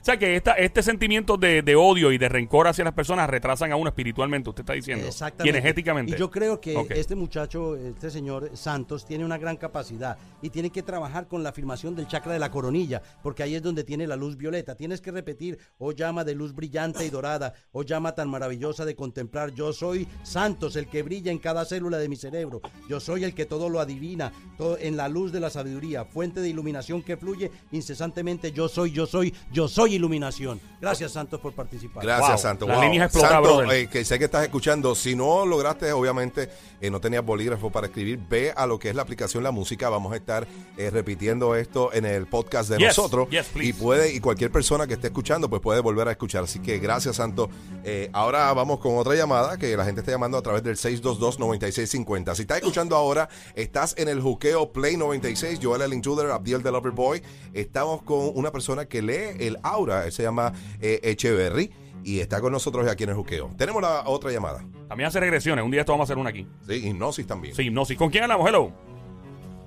O 0.00 0.04
sea, 0.04 0.18
que 0.18 0.36
esta, 0.36 0.52
este 0.54 0.82
sentimiento 0.82 1.36
de, 1.36 1.62
de 1.62 1.76
odio 1.76 2.12
y 2.12 2.18
de 2.18 2.28
rencor 2.28 2.68
hacia 2.68 2.84
las 2.84 2.94
personas 2.94 3.28
retrasan 3.28 3.70
a 3.72 3.76
uno 3.76 3.88
espiritualmente, 3.88 4.48
usted 4.48 4.62
está 4.62 4.72
diciendo. 4.72 5.06
Exactamente. 5.06 5.46
Y 5.46 5.50
energéticamente. 5.50 6.12
Y 6.14 6.18
yo 6.18 6.30
creo 6.30 6.60
que 6.60 6.86
este 6.90 7.14
muchacho, 7.14 7.76
este 7.76 8.10
señor 8.10 8.50
Santos, 8.54 9.04
tiene 9.04 9.24
una 9.24 9.38
gran 9.38 9.56
capacidad 9.56 10.16
y 10.40 10.50
tiene 10.50 10.70
que 10.70 10.82
trabajar 10.82 11.28
con 11.28 11.42
la 11.42 11.50
afirmación 11.50 11.94
del 11.94 12.08
chakra 12.08 12.32
de 12.32 12.38
la 12.38 12.50
coronilla, 12.50 13.02
porque 13.22 13.42
ahí 13.42 13.54
es 13.54 13.62
donde 13.62 13.84
tiene 13.84 14.06
la 14.06 14.16
luz 14.16 14.36
violeta. 14.36 14.74
Tienes 14.74 15.00
que 15.00 15.10
repetir, 15.10 15.58
oh 15.78 15.92
llama 15.92 16.24
de 16.24 16.34
luz 16.34 16.54
brillante 16.54 17.04
y 17.04 17.10
dorada, 17.10 17.52
oh 17.72 17.82
llama 17.82 18.14
tan 18.14 18.28
maravillosa 18.28 18.84
de 18.84 18.94
contemplar, 18.94 19.52
yo 19.52 19.72
soy 19.72 20.08
Santos, 20.22 20.76
el 20.76 20.86
que 20.86 21.02
brilla 21.02 21.30
en 21.30 21.38
cada 21.38 21.64
célula 21.64 21.98
de 21.98 22.08
mi 22.08 22.16
cerebro, 22.16 22.60
yo 22.88 23.00
soy 23.00 23.24
el 23.24 23.34
que 23.34 23.46
todo 23.46 23.68
lo 23.68 23.80
adivina, 23.80 24.32
todo 24.56 24.78
en 24.78 24.96
la 24.96 25.08
luz 25.08 25.32
de 25.32 25.40
la 25.40 25.50
sabiduría, 25.50 26.04
fuente 26.04 26.40
de 26.40 26.48
iluminación 26.48 27.02
que 27.02 27.16
fluye 27.16 27.50
incesantemente, 27.72 28.52
yo 28.52 28.68
soy, 28.68 28.92
yo 28.92 29.06
soy, 29.06 29.34
yo 29.52 29.68
soy 29.68 29.89
iluminación. 29.94 30.60
Gracias 30.80 31.12
Santos 31.12 31.40
por 31.40 31.52
participar. 31.52 32.02
Gracias, 32.02 32.28
Wow. 32.30 32.38
Santo. 32.38 32.66
La 32.66 32.74
Wow. 32.74 32.82
línea 32.84 33.04
explota, 33.04 33.28
Santo, 33.28 33.56
brother. 33.58 33.78
eh, 33.78 33.88
que 33.88 34.04
sé 34.04 34.18
que 34.18 34.24
estás 34.26 34.42
escuchando. 34.44 34.94
Si 34.94 35.14
no 35.14 35.44
lograste, 35.44 35.92
obviamente, 35.92 36.48
eh, 36.80 36.90
no 36.90 37.00
tenías 37.00 37.24
bolígrafo 37.24 37.70
para 37.70 37.86
escribir, 37.88 38.18
ve 38.28 38.52
a 38.56 38.66
lo 38.66 38.78
que 38.78 38.88
es 38.88 38.94
la 38.94 39.02
aplicación 39.02 39.42
La 39.42 39.50
Música. 39.50 39.88
Vamos 39.90 40.12
a 40.12 40.16
estar 40.16 40.46
eh, 40.76 40.88
repitiendo 40.90 41.54
esto 41.54 41.92
en 41.92 42.06
el 42.06 42.26
podcast 42.26 42.70
de 42.70 42.78
Yes, 42.78 42.88
nosotros. 42.96 43.28
yes, 43.30 43.50
y 43.56 43.72
puede, 43.74 44.14
y 44.14 44.20
cualquier 44.20 44.50
persona 44.50 44.86
que 44.86 44.94
esté 44.94 45.08
escuchando, 45.08 45.50
pues 45.50 45.60
puede 45.60 45.80
volver 45.80 46.08
a 46.08 46.12
escuchar. 46.12 46.44
Así 46.44 46.60
que 46.60 46.78
gracias, 46.78 47.16
Santo. 47.16 47.50
Eh, 47.84 48.08
ahora 48.12 48.52
vamos 48.54 48.78
con 48.80 48.96
otra 48.96 49.14
llamada 49.14 49.58
que 49.58 49.76
la 49.76 49.84
gente 49.84 50.00
está 50.00 50.12
llamando 50.12 50.38
a 50.38 50.42
través 50.42 50.62
del 50.62 50.76
622-9650. 50.76 52.34
Si 52.34 52.42
estás 52.42 52.58
escuchando 52.58 52.96
ahora, 52.96 53.28
estás 53.54 53.94
en 53.98 54.08
el 54.08 54.20
juqueo 54.20 54.72
Play 54.72 54.96
96, 54.96 55.58
Joel 55.62 55.82
el 55.82 55.92
Intruder, 55.94 56.30
Abdiel 56.30 56.62
the 56.62 56.70
Lover 56.70 56.92
Boy. 56.92 57.22
Estamos 57.52 58.02
con 58.02 58.30
una 58.34 58.50
persona 58.50 58.86
que 58.86 59.02
lee 59.02 59.36
el 59.38 59.58
aura, 59.80 60.04
él 60.06 60.12
se 60.12 60.22
llama 60.22 60.52
eh, 60.80 61.00
Echeverry. 61.02 61.70
Y 62.02 62.20
está 62.20 62.40
con 62.40 62.50
nosotros 62.50 62.88
aquí 62.88 63.04
en 63.04 63.10
el 63.10 63.16
juqueo. 63.16 63.50
Tenemos 63.58 63.82
la 63.82 64.04
otra 64.08 64.30
llamada. 64.32 64.64
También 64.88 65.08
hace 65.08 65.20
regresiones. 65.20 65.62
Un 65.62 65.70
día 65.70 65.80
esto 65.80 65.92
vamos 65.92 66.04
a 66.04 66.12
hacer 66.12 66.16
una 66.18 66.30
aquí. 66.30 66.46
Sí, 66.66 66.88
hipnosis 66.88 67.26
también. 67.26 67.54
Sí, 67.54 67.68
no, 67.68 67.84
sí. 67.84 67.94
¿Con 67.94 68.08
quién 68.08 68.22
hablamos? 68.24 68.48
Hello. 68.48 68.72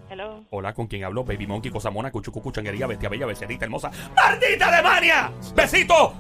Hello. 0.10 0.44
Hola, 0.50 0.74
¿con 0.74 0.88
quién 0.88 1.04
hablo? 1.04 1.24
Baby 1.24 1.45
Monkey, 1.45 1.71
cosa 1.71 1.92
mona, 1.92 2.12
cuchu, 2.12 2.31
cucu, 2.31 2.51
changuería, 2.51 2.88
bestia 2.88 3.07
bella, 3.10 3.27
becerrita 3.27 3.65
hermosa. 3.65 3.92
¡Maldita 4.15 4.68
Alemania! 4.68 5.31
¡Besito! 5.56 6.13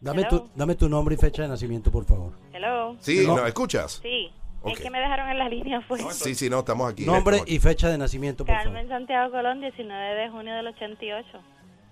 Dame 0.00 0.22
Hello. 0.22 0.28
tu, 0.42 0.50
dame 0.54 0.74
tu 0.76 0.88
nombre 0.88 1.14
y 1.16 1.18
fecha 1.18 1.42
de 1.42 1.48
nacimiento, 1.48 1.90
por 1.90 2.04
favor. 2.04 2.32
Hello. 2.52 2.96
Sí, 3.00 3.24
No. 3.26 3.36
¿nos 3.36 3.46
escuchas? 3.48 3.98
Sí. 4.02 4.30
Es 4.72 4.80
que 4.80 4.90
me 4.90 5.00
dejaron 5.00 5.28
en 5.28 5.38
la 5.38 5.48
línea 5.48 5.84
pues. 5.86 6.02
Sí, 6.14 6.34
sí, 6.34 6.48
no, 6.50 6.60
estamos 6.60 6.90
aquí. 6.90 7.04
Nombre 7.04 7.36
Estamos 7.36 7.42
aquí. 7.42 7.54
y 7.54 7.58
fecha 7.58 7.88
de 7.88 7.98
nacimiento, 7.98 8.44
por 8.44 8.54
favor. 8.54 8.72
Carmen 8.72 8.88
Santiago 8.88 9.30
Colón, 9.30 9.60
19 9.60 10.14
de 10.14 10.30
junio 10.30 10.54
del 10.54 10.66
88. 10.68 11.38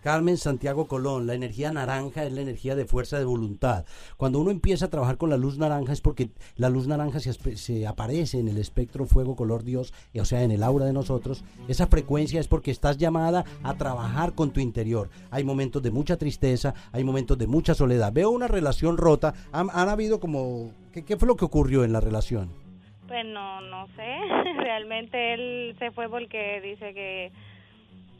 Carmen 0.07 0.37
Santiago 0.37 0.87
Colón, 0.87 1.27
la 1.27 1.35
energía 1.35 1.73
naranja 1.73 2.23
es 2.23 2.33
la 2.33 2.41
energía 2.41 2.77
de 2.77 2.85
fuerza 2.85 3.19
de 3.19 3.25
voluntad. 3.25 3.85
Cuando 4.17 4.39
uno 4.39 4.53
empieza 4.53 4.85
a 4.85 4.89
trabajar 4.89 5.17
con 5.17 5.31
la 5.31 5.37
luz 5.37 5.59
naranja 5.59 5.93
es 5.93 6.01
porque 6.01 6.31
la 6.55 6.69
luz 6.69 6.87
naranja 6.87 7.19
se, 7.19 7.87
aparece 7.89 8.39
en 8.39 8.47
el 8.47 8.57
espectro 8.59 9.07
fuego 9.07 9.35
color 9.35 9.65
Dios, 9.65 9.93
o 10.17 10.25
sea, 10.25 10.45
en 10.45 10.53
el 10.53 10.63
aura 10.63 10.85
de 10.85 10.93
nosotros. 10.93 11.43
Esa 11.67 11.89
frecuencia 11.89 12.39
es 12.39 12.47
porque 12.47 12.71
estás 12.71 12.99
llamada 12.99 13.45
a 13.65 13.75
trabajar 13.75 14.37
con 14.37 14.53
tu 14.53 14.61
interior. 14.61 15.11
Hay 15.33 15.43
momentos 15.43 15.83
de 15.83 15.91
mucha 15.91 16.17
tristeza, 16.17 16.73
hay 16.93 17.03
momentos 17.03 17.37
de 17.37 17.49
mucha 17.49 17.75
soledad. 17.75 18.13
Veo 18.13 18.31
una 18.31 18.47
relación 18.47 18.99
rota. 18.99 19.35
Han, 19.51 19.71
han 19.73 19.89
habido 19.89 20.21
como... 20.21 20.71
¿qué, 20.93 21.05
¿Qué 21.05 21.17
fue 21.17 21.27
lo 21.27 21.35
que 21.35 21.47
ocurrió 21.47 21.83
en 21.83 21.93
la 21.93 21.99
relación? 21.99 22.66
Pues 23.09 23.25
no, 23.27 23.61
no 23.63 23.87
sé. 23.97 24.19
Realmente 24.59 25.35
él 25.35 25.77
se 25.79 25.91
fue 25.93 26.09
porque 26.09 26.61
dice 26.61 26.93
que, 26.95 27.33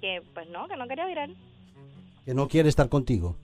que 0.01 0.23
pues 0.35 0.49
no, 0.51 0.69
que 0.69 0.77
no 0.77 0.87
quería 0.87 1.07
virar. 1.07 1.31
Que 2.25 2.35
no 2.35 2.49
quiere 2.49 2.69
estar 2.69 2.89
contigo. 2.89 3.37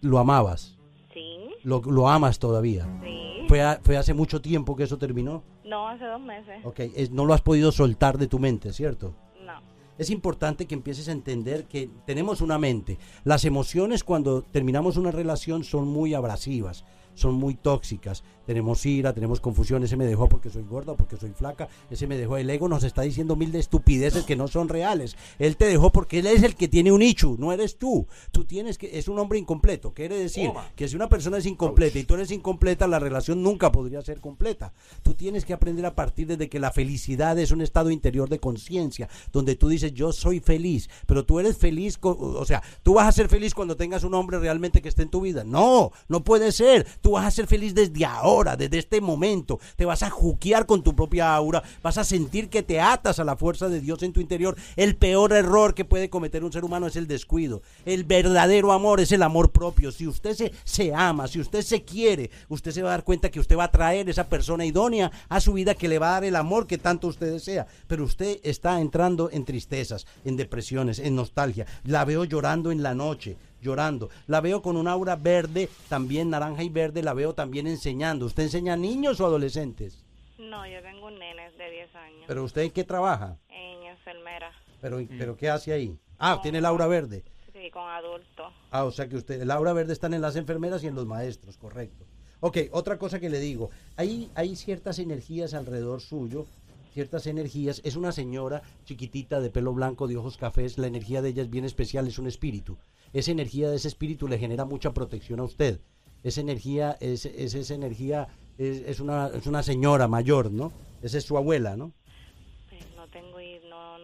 Lo 0.00 0.18
amabas, 0.18 0.76
Sí, 1.14 1.38
lo, 1.64 1.80
lo 1.82 2.08
amas 2.08 2.38
todavía. 2.38 2.86
sí. 3.02 3.24
Fue, 3.48 3.62
a- 3.62 3.80
fue 3.82 3.96
hace 3.96 4.12
mucho 4.12 4.42
tiempo 4.42 4.76
que 4.76 4.82
eso 4.84 4.98
terminó. 4.98 5.42
No, 5.64 5.88
hace 5.88 6.04
dos 6.04 6.20
meses. 6.20 6.64
Ok, 6.64 6.80
es- 6.94 7.10
no 7.10 7.24
lo 7.24 7.32
has 7.32 7.40
podido 7.40 7.72
soltar 7.72 8.18
de 8.18 8.26
tu 8.28 8.38
mente, 8.38 8.72
¿cierto? 8.74 9.14
No. 9.44 9.54
Es 9.96 10.10
importante 10.10 10.66
que 10.66 10.74
empieces 10.74 11.08
a 11.08 11.12
entender 11.12 11.64
que 11.64 11.88
tenemos 12.04 12.42
una 12.42 12.58
mente. 12.58 12.98
Las 13.24 13.44
emociones 13.46 14.04
cuando 14.04 14.42
terminamos 14.42 14.98
una 14.98 15.10
relación 15.10 15.64
son 15.64 15.88
muy 15.88 16.12
abrasivas, 16.12 16.84
son 17.18 17.34
muy 17.34 17.54
tóxicas. 17.54 18.22
Tenemos 18.46 18.86
ira, 18.86 19.12
tenemos 19.12 19.40
confusión, 19.40 19.84
ese 19.84 19.98
me 19.98 20.06
dejó 20.06 20.26
porque 20.26 20.48
soy 20.48 20.62
gorda, 20.62 20.94
porque 20.96 21.18
soy 21.18 21.32
flaca, 21.32 21.68
ese 21.90 22.06
me 22.06 22.16
dejó. 22.16 22.38
El 22.38 22.48
ego 22.48 22.66
nos 22.66 22.82
está 22.82 23.02
diciendo 23.02 23.36
mil 23.36 23.52
de 23.52 23.58
estupideces 23.58 24.24
que 24.24 24.36
no 24.36 24.48
son 24.48 24.70
reales. 24.70 25.16
Él 25.38 25.58
te 25.58 25.66
dejó 25.66 25.92
porque 25.92 26.20
él 26.20 26.26
es 26.28 26.42
el 26.42 26.54
que 26.54 26.66
tiene 26.66 26.90
un 26.90 27.02
ichu, 27.02 27.36
no 27.38 27.52
eres 27.52 27.76
tú. 27.76 28.06
Tú 28.32 28.44
tienes 28.46 28.78
que, 28.78 28.98
es 28.98 29.06
un 29.08 29.18
hombre 29.18 29.38
incompleto. 29.38 29.92
Quiere 29.92 30.16
decir 30.18 30.50
que 30.76 30.88
si 30.88 30.96
una 30.96 31.10
persona 31.10 31.36
es 31.36 31.44
incompleta 31.44 31.98
y 31.98 32.04
tú 32.04 32.14
eres 32.14 32.30
incompleta, 32.30 32.86
la 32.86 32.98
relación 32.98 33.42
nunca 33.42 33.70
podría 33.70 34.00
ser 34.00 34.18
completa. 34.20 34.72
Tú 35.02 35.12
tienes 35.12 35.44
que 35.44 35.52
aprender 35.52 35.84
a 35.84 35.94
partir 35.94 36.26
de 36.28 36.48
que 36.48 36.58
la 36.58 36.70
felicidad 36.70 37.38
es 37.38 37.50
un 37.50 37.60
estado 37.60 37.90
interior 37.90 38.30
de 38.30 38.38
conciencia, 38.38 39.10
donde 39.30 39.56
tú 39.56 39.68
dices 39.68 39.92
yo 39.92 40.10
soy 40.12 40.40
feliz, 40.40 40.88
pero 41.06 41.26
tú 41.26 41.38
eres 41.38 41.58
feliz, 41.58 41.98
co- 41.98 42.16
o 42.18 42.44
sea, 42.46 42.62
tú 42.82 42.94
vas 42.94 43.08
a 43.08 43.12
ser 43.12 43.28
feliz 43.28 43.52
cuando 43.54 43.76
tengas 43.76 44.04
un 44.04 44.14
hombre 44.14 44.38
realmente 44.38 44.80
que 44.80 44.88
esté 44.88 45.02
en 45.02 45.10
tu 45.10 45.20
vida. 45.20 45.44
No, 45.44 45.92
no 46.08 46.24
puede 46.24 46.50
ser. 46.52 46.86
Tú 47.02 47.07
vas 47.12 47.26
a 47.26 47.30
ser 47.30 47.46
feliz 47.46 47.74
desde 47.74 48.04
ahora, 48.04 48.56
desde 48.56 48.78
este 48.78 49.00
momento. 49.00 49.60
Te 49.76 49.84
vas 49.84 50.02
a 50.02 50.10
juquear 50.10 50.66
con 50.66 50.82
tu 50.82 50.94
propia 50.94 51.34
aura, 51.34 51.62
vas 51.82 51.98
a 51.98 52.04
sentir 52.04 52.48
que 52.48 52.62
te 52.62 52.80
atas 52.80 53.18
a 53.18 53.24
la 53.24 53.36
fuerza 53.36 53.68
de 53.68 53.80
Dios 53.80 54.02
en 54.02 54.12
tu 54.12 54.20
interior. 54.20 54.56
El 54.76 54.96
peor 54.96 55.32
error 55.32 55.74
que 55.74 55.84
puede 55.84 56.10
cometer 56.10 56.44
un 56.44 56.52
ser 56.52 56.64
humano 56.64 56.86
es 56.86 56.96
el 56.96 57.06
descuido. 57.06 57.62
El 57.84 58.04
verdadero 58.04 58.72
amor 58.72 59.00
es 59.00 59.12
el 59.12 59.22
amor 59.22 59.50
propio. 59.50 59.92
Si 59.92 60.06
usted 60.06 60.34
se, 60.34 60.52
se 60.64 60.94
ama, 60.94 61.28
si 61.28 61.40
usted 61.40 61.62
se 61.62 61.82
quiere, 61.82 62.30
usted 62.48 62.72
se 62.72 62.82
va 62.82 62.90
a 62.90 62.92
dar 62.92 63.04
cuenta 63.04 63.30
que 63.30 63.40
usted 63.40 63.56
va 63.56 63.64
a 63.64 63.70
traer 63.70 64.08
esa 64.08 64.28
persona 64.28 64.64
idónea 64.64 65.10
a 65.28 65.40
su 65.40 65.52
vida 65.52 65.74
que 65.74 65.88
le 65.88 65.98
va 65.98 66.08
a 66.08 66.12
dar 66.12 66.24
el 66.24 66.36
amor 66.36 66.66
que 66.66 66.78
tanto 66.78 67.08
usted 67.08 67.32
desea. 67.32 67.66
Pero 67.86 68.04
usted 68.04 68.40
está 68.42 68.80
entrando 68.80 69.30
en 69.30 69.44
tristezas, 69.44 70.06
en 70.24 70.36
depresiones, 70.36 70.98
en 70.98 71.14
nostalgia. 71.16 71.66
La 71.84 72.04
veo 72.04 72.24
llorando 72.24 72.70
en 72.70 72.82
la 72.82 72.94
noche 72.94 73.36
llorando. 73.60 74.10
La 74.26 74.40
veo 74.40 74.62
con 74.62 74.76
un 74.76 74.88
aura 74.88 75.16
verde, 75.16 75.68
también 75.88 76.30
naranja 76.30 76.62
y 76.62 76.68
verde, 76.68 77.02
la 77.02 77.14
veo 77.14 77.34
también 77.34 77.66
enseñando. 77.66 78.26
¿Usted 78.26 78.44
enseña 78.44 78.74
a 78.74 78.76
niños 78.76 79.20
o 79.20 79.26
adolescentes? 79.26 80.04
No, 80.38 80.66
yo 80.66 80.80
tengo 80.82 81.06
un 81.06 81.18
nene 81.18 81.50
de 81.52 81.70
10 81.70 81.94
años. 81.96 82.24
¿Pero 82.26 82.44
usted 82.44 82.62
en 82.62 82.70
qué 82.70 82.84
trabaja? 82.84 83.36
En 83.48 83.82
enfermera. 83.84 84.52
¿Pero, 84.80 84.98
pero 85.18 85.36
qué 85.36 85.50
hace 85.50 85.72
ahí? 85.72 85.98
Ah, 86.18 86.40
tiene 86.42 86.58
el 86.58 86.66
aura 86.66 86.86
verde. 86.86 87.24
Sí, 87.52 87.70
con 87.70 87.88
adultos. 87.88 88.52
Ah, 88.70 88.84
o 88.84 88.92
sea 88.92 89.08
que 89.08 89.16
usted, 89.16 89.40
el 89.42 89.50
aura 89.50 89.72
verde 89.72 89.92
están 89.92 90.14
en 90.14 90.20
las 90.20 90.36
enfermeras 90.36 90.84
y 90.84 90.86
en 90.86 90.94
los 90.94 91.06
maestros, 91.06 91.56
correcto. 91.58 92.04
Ok, 92.40 92.58
otra 92.70 92.98
cosa 92.98 93.18
que 93.18 93.30
le 93.30 93.40
digo, 93.40 93.70
hay, 93.96 94.30
hay 94.36 94.54
ciertas 94.54 95.00
energías 95.00 95.54
alrededor 95.54 96.00
suyo, 96.00 96.46
ciertas 96.92 97.26
energías, 97.26 97.80
es 97.84 97.96
una 97.96 98.12
señora 98.12 98.62
chiquitita 98.84 99.40
de 99.40 99.50
pelo 99.50 99.72
blanco, 99.72 100.06
de 100.06 100.16
ojos 100.16 100.36
cafés, 100.36 100.78
la 100.78 100.86
energía 100.86 101.20
de 101.20 101.30
ella 101.30 101.42
es 101.42 101.50
bien 101.50 101.64
especial, 101.64 102.06
es 102.06 102.18
un 102.18 102.28
espíritu. 102.28 102.78
Esa 103.12 103.30
energía 103.30 103.70
de 103.70 103.76
ese 103.76 103.88
espíritu 103.88 104.28
le 104.28 104.38
genera 104.38 104.64
mucha 104.64 104.92
protección 104.92 105.40
a 105.40 105.44
usted. 105.44 105.80
Esa 106.22 106.40
energía, 106.40 106.96
es, 107.00 107.26
es 107.26 107.54
esa 107.54 107.74
energía, 107.74 108.28
es, 108.58 108.82
es 108.86 109.00
una, 109.00 109.28
es 109.28 109.46
una 109.46 109.62
señora 109.62 110.08
mayor, 110.08 110.50
¿no? 110.50 110.72
Esa 111.02 111.18
es 111.18 111.24
su 111.24 111.36
abuela, 111.36 111.76
¿no? 111.76 111.92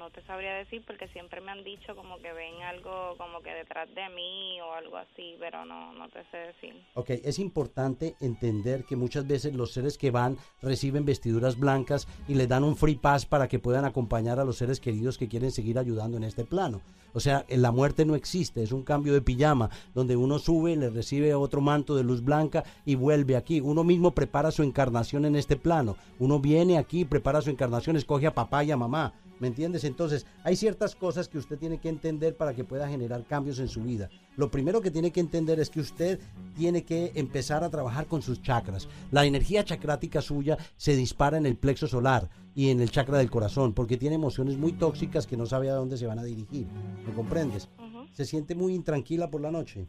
No, 0.05 0.11
te 0.11 0.23
sabría 0.27 0.55
decir 0.55 0.83
porque 0.87 1.09
siempre 1.09 1.41
me 1.41 1.51
han 1.51 1.65
dicho 1.65 1.97
como 1.97 2.19
que 2.19 2.33
ven 2.33 2.63
algo 2.63 3.17
como 3.17 3.41
que 3.41 3.51
detrás 3.51 3.89
de 3.95 4.09
mí 4.15 4.61
o 4.61 4.73
algo 4.73 4.99
así, 4.99 5.37
pero 5.41 5.65
no, 5.65 5.95
no 5.95 6.09
te 6.11 6.23
sé 6.31 6.37
decir. 6.37 6.75
Ok, 6.95 7.11
es 7.11 7.39
importante 7.39 8.15
entender 8.21 8.85
que 8.85 8.97
muchas 8.97 9.27
veces 9.27 9.55
los 9.55 9.73
seres 9.73 9.97
que 9.97 10.11
van 10.11 10.37
reciben 10.61 11.07
vestiduras 11.07 11.59
blancas 11.59 12.07
y 12.29 12.35
les 12.35 12.49
dan 12.49 12.65
un 12.65 12.77
free 12.77 12.97
pass 12.97 13.25
para 13.25 13.49
que 13.49 13.59
puedan 13.59 13.85
acompañar 13.87 14.39
a 14.39 14.45
los 14.45 14.59
seres 14.59 14.79
queridos 14.79 15.17
que 15.17 15.29
quieren 15.29 15.51
seguir 15.51 15.79
ayudando 15.79 16.19
en 16.19 16.25
este 16.25 16.45
plano. 16.45 16.83
O 17.15 17.21
sea, 17.21 17.45
en 17.49 17.63
la 17.63 17.71
muerte 17.71 18.05
no 18.05 18.17
existe, 18.17 18.63
es 18.63 18.73
un 18.73 18.83
cambio 18.83 19.15
de 19.15 19.23
pijama 19.23 19.71
donde 19.95 20.17
uno 20.17 20.39
sube, 20.39 20.77
le 20.77 20.91
recibe 20.91 21.33
otro 21.35 21.61
manto 21.61 21.95
de 21.95 22.03
luz 22.03 22.23
blanca 22.23 22.65
y 22.85 22.97
vuelve 22.97 23.37
aquí. 23.37 23.61
Uno 23.61 23.85
mismo 23.85 24.11
prepara 24.11 24.51
su 24.51 24.65
encarnación 24.65 25.25
en 25.25 25.37
este 25.37 25.57
plano. 25.57 25.97
Uno 26.19 26.41
viene 26.41 26.77
aquí, 26.77 27.05
prepara 27.05 27.41
su 27.41 27.51
encarnación, 27.51 27.97
escoge 27.97 28.27
a 28.27 28.35
papá 28.35 28.65
y 28.65 28.73
a 28.73 28.77
mamá. 28.77 29.15
¿Me 29.41 29.49
entiendes? 29.49 29.85
Entonces, 29.85 30.27
hay 30.45 30.57
ciertas 30.57 30.95
cosas 30.95 31.29
que 31.29 31.39
usted 31.39 31.59
tiene 31.59 31.79
que 31.79 31.89
entender 31.89 32.37
para 32.37 32.55
que 32.55 32.65
pueda 32.65 32.89
generar 32.89 33.25
cambios 33.25 33.59
en 33.59 33.69
su 33.69 33.83
vida. 33.83 34.09
Lo 34.37 34.51
primero 34.51 34.81
que 34.81 34.91
tiene 34.91 35.11
que 35.11 35.21
entender 35.21 35.61
es 35.61 35.71
que 35.71 35.81
usted 35.81 36.21
tiene 36.57 36.85
que 36.85 37.13
empezar 37.15 37.65
a 37.65 37.71
trabajar 37.71 38.07
con 38.07 38.23
sus 38.23 38.43
chakras. 38.43 38.89
La 39.11 39.25
energía 39.25 39.65
chacrática 39.65 40.21
suya 40.21 40.57
se 40.77 40.97
dispara 40.97 41.37
en 41.37 41.47
el 41.47 41.57
plexo 41.57 41.87
solar 41.87 42.31
y 42.55 42.71
en 42.71 42.81
el 42.81 42.91
chakra 42.91 43.19
del 43.19 43.31
corazón, 43.31 43.73
porque 43.73 43.97
tiene 43.97 44.15
emociones 44.15 44.57
muy 44.57 44.73
tóxicas 44.73 45.27
que 45.27 45.37
no 45.37 45.47
sabe 45.47 45.71
a 45.71 45.75
dónde 45.75 45.99
se 45.99 46.07
van 46.07 46.19
a 46.19 46.25
dirigir. 46.25 46.67
¿Me 47.07 47.13
comprendes? 47.13 47.69
Se 48.13 48.25
siente 48.25 48.55
muy 48.55 48.75
intranquila 48.75 49.31
por 49.31 49.41
la 49.41 49.51
noche. 49.51 49.89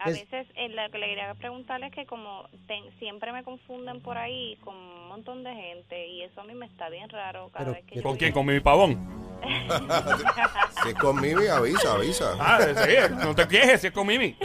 A 0.00 0.10
Es- 0.10 0.20
veces 0.30 0.46
eh, 0.54 0.68
lo 0.68 0.90
que 0.92 0.98
le 0.98 1.06
quería 1.06 1.34
preguntarle 1.34 1.86
es 1.86 1.92
que 1.92 2.06
como 2.06 2.44
ten- 2.66 2.84
siempre 2.98 3.32
me 3.32 3.42
confunden 3.42 4.00
por 4.00 4.16
ahí 4.16 4.56
con 4.64 4.76
un 4.76 5.08
montón 5.08 5.42
de 5.42 5.52
gente 5.54 6.06
y 6.08 6.22
eso 6.22 6.40
a 6.40 6.44
mí 6.44 6.54
me 6.54 6.66
está 6.66 6.88
bien 6.88 7.08
raro 7.08 7.48
cada 7.52 7.64
Pero, 7.64 7.72
vez 7.74 7.84
que 7.84 7.90
¿qué- 7.90 7.96
yo 7.96 8.02
¿Con 8.04 8.16
quién? 8.16 8.28
digo- 8.30 8.40
¿Con 8.40 8.46
mi 8.54 8.60
pavón? 8.60 9.28
Si 10.82 10.88
es 10.90 10.94
con 10.96 11.20
Mimi, 11.20 11.46
avisa, 11.46 11.92
avisa. 11.94 12.32
Ah, 12.38 12.58
sí, 12.60 13.14
no 13.24 13.34
te 13.34 13.46
quejes, 13.48 13.80
si 13.80 13.86
es 13.88 13.92
con 13.92 14.06
Mimi. 14.06 14.36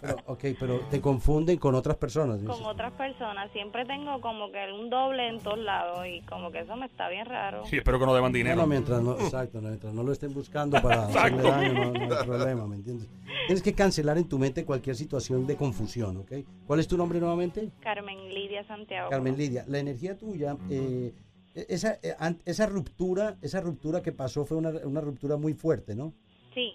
Pero, 0.00 0.16
ok, 0.26 0.44
pero 0.58 0.80
te 0.90 1.00
confunden 1.00 1.58
con 1.58 1.74
otras 1.74 1.96
personas. 1.96 2.40
dices. 2.40 2.54
con 2.56 2.64
otras 2.66 2.92
personas. 2.92 3.50
Siempre 3.52 3.84
tengo 3.84 4.20
como 4.20 4.50
que 4.52 4.72
un 4.72 4.90
doble 4.90 5.28
en 5.28 5.40
todos 5.40 5.58
lados 5.58 6.06
y 6.06 6.20
como 6.22 6.50
que 6.50 6.60
eso 6.60 6.76
me 6.76 6.86
está 6.86 7.08
bien 7.08 7.26
raro. 7.26 7.64
Sí, 7.66 7.76
espero 7.76 7.98
que 7.98 8.06
no 8.06 8.14
deban 8.14 8.32
No, 8.32 8.36
dinero. 8.38 8.56
no, 8.56 8.66
mientras 8.66 9.00
no, 9.02 9.12
exacto, 9.14 9.60
no, 9.60 9.68
mientras 9.68 9.92
no 9.92 10.02
lo 10.02 10.12
estén 10.12 10.32
buscando 10.34 10.80
para 10.82 11.04
hacerle 11.06 11.42
daño, 11.42 11.72
no, 11.72 11.92
no 11.92 12.16
hay 12.18 12.24
problema, 12.26 12.66
¿me 12.66 12.76
entiendes? 12.76 13.08
Tienes 13.46 13.62
que 13.62 13.74
cancelar 13.74 14.18
en 14.18 14.28
tu 14.28 14.38
mente 14.38 14.64
cualquier 14.64 14.75
situación 14.94 15.46
de 15.46 15.56
confusión, 15.56 16.16
¿ok? 16.18 16.32
¿Cuál 16.66 16.80
es 16.80 16.88
tu 16.88 16.96
nombre 16.96 17.18
nuevamente? 17.20 17.70
Carmen 17.80 18.32
Lidia 18.32 18.66
Santiago. 18.66 19.10
Carmen 19.10 19.36
Lidia. 19.36 19.64
La 19.68 19.78
energía 19.78 20.16
tuya, 20.18 20.56
eh, 20.70 21.12
esa, 21.54 21.98
eh, 22.02 22.14
an- 22.18 22.40
esa 22.44 22.66
ruptura, 22.66 23.38
esa 23.42 23.60
ruptura 23.60 24.02
que 24.02 24.12
pasó 24.12 24.44
fue 24.44 24.56
una, 24.56 24.70
una 24.84 25.00
ruptura 25.00 25.36
muy 25.36 25.54
fuerte, 25.54 25.94
¿no? 25.94 26.12
Sí, 26.54 26.72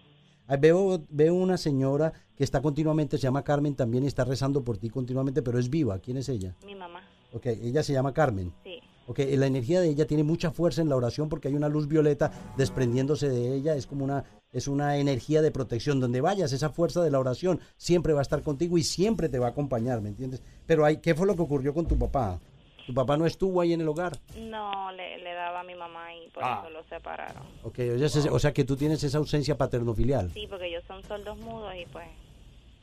Veo, 0.59 1.01
veo 1.09 1.33
una 1.33 1.55
señora 1.57 2.11
que 2.35 2.43
está 2.43 2.61
continuamente, 2.61 3.17
se 3.17 3.23
llama 3.23 3.43
Carmen 3.43 3.73
también 3.73 4.03
y 4.03 4.07
está 4.07 4.25
rezando 4.25 4.65
por 4.65 4.77
ti 4.77 4.89
continuamente, 4.89 5.41
pero 5.41 5.57
es 5.57 5.69
viva. 5.69 5.97
¿Quién 5.99 6.17
es 6.17 6.27
ella? 6.27 6.55
mi 6.65 6.75
mamá. 6.75 7.01
Ok, 7.31 7.45
ella 7.45 7.81
se 7.83 7.93
llama 7.93 8.13
Carmen. 8.13 8.51
Sí, 8.63 8.81
Ok, 9.11 9.19
la 9.37 9.45
energía 9.45 9.81
de 9.81 9.89
ella 9.89 10.07
tiene 10.07 10.23
mucha 10.23 10.51
fuerza 10.51 10.81
en 10.81 10.87
la 10.89 10.95
oración 10.95 11.27
porque 11.29 11.49
hay 11.49 11.53
una 11.53 11.67
luz 11.69 11.87
violeta 11.87 12.31
desprendiéndose 12.57 13.27
de 13.29 13.53
ella, 13.55 13.75
es 13.75 13.85
como 13.85 14.05
una, 14.05 14.23
es 14.53 14.67
una 14.69 14.97
energía 14.97 15.41
de 15.41 15.51
protección. 15.51 15.99
Donde 15.99 16.21
vayas, 16.21 16.53
esa 16.53 16.69
fuerza 16.69 17.01
de 17.03 17.11
la 17.11 17.19
oración 17.19 17.59
siempre 17.77 18.13
va 18.13 18.19
a 18.19 18.21
estar 18.21 18.41
contigo 18.41 18.77
y 18.77 18.83
siempre 18.83 19.27
te 19.29 19.37
va 19.37 19.47
a 19.47 19.49
acompañar, 19.49 19.99
¿me 20.01 20.09
entiendes? 20.09 20.41
Pero 20.65 20.85
hay, 20.85 20.97
¿qué 20.97 21.13
fue 21.13 21.27
lo 21.27 21.35
que 21.35 21.41
ocurrió 21.41 21.73
con 21.73 21.87
tu 21.87 21.97
papá? 21.97 22.39
¿Tu 22.87 22.93
papá 22.93 23.15
no 23.17 23.25
estuvo 23.25 23.61
ahí 23.61 23.73
en 23.73 23.81
el 23.81 23.87
hogar? 23.89 24.17
no 24.39 24.91
le, 24.93 25.17
le 25.19 25.33
daba 25.33 25.59
a 25.59 25.63
mi 25.63 25.75
mamá 25.75 26.13
y 26.15 26.29
por 26.29 26.43
Ah. 26.43 26.61
eso 26.63 26.69
lo 26.71 26.83
separaron. 26.85 27.43
Ok, 27.63 27.79
o 27.95 28.07
sea, 28.07 28.31
o 28.31 28.39
sea 28.39 28.53
que 28.53 28.63
tú 28.63 28.75
tienes 28.75 29.03
esa 29.03 29.17
ausencia 29.17 29.57
paterno-filial. 29.57 30.31
Sí, 30.33 30.47
porque 30.49 30.67
ellos 30.67 30.83
son 30.87 31.03
sordos 31.03 31.37
mudos 31.39 31.73
y 31.75 31.85
pues 31.91 32.07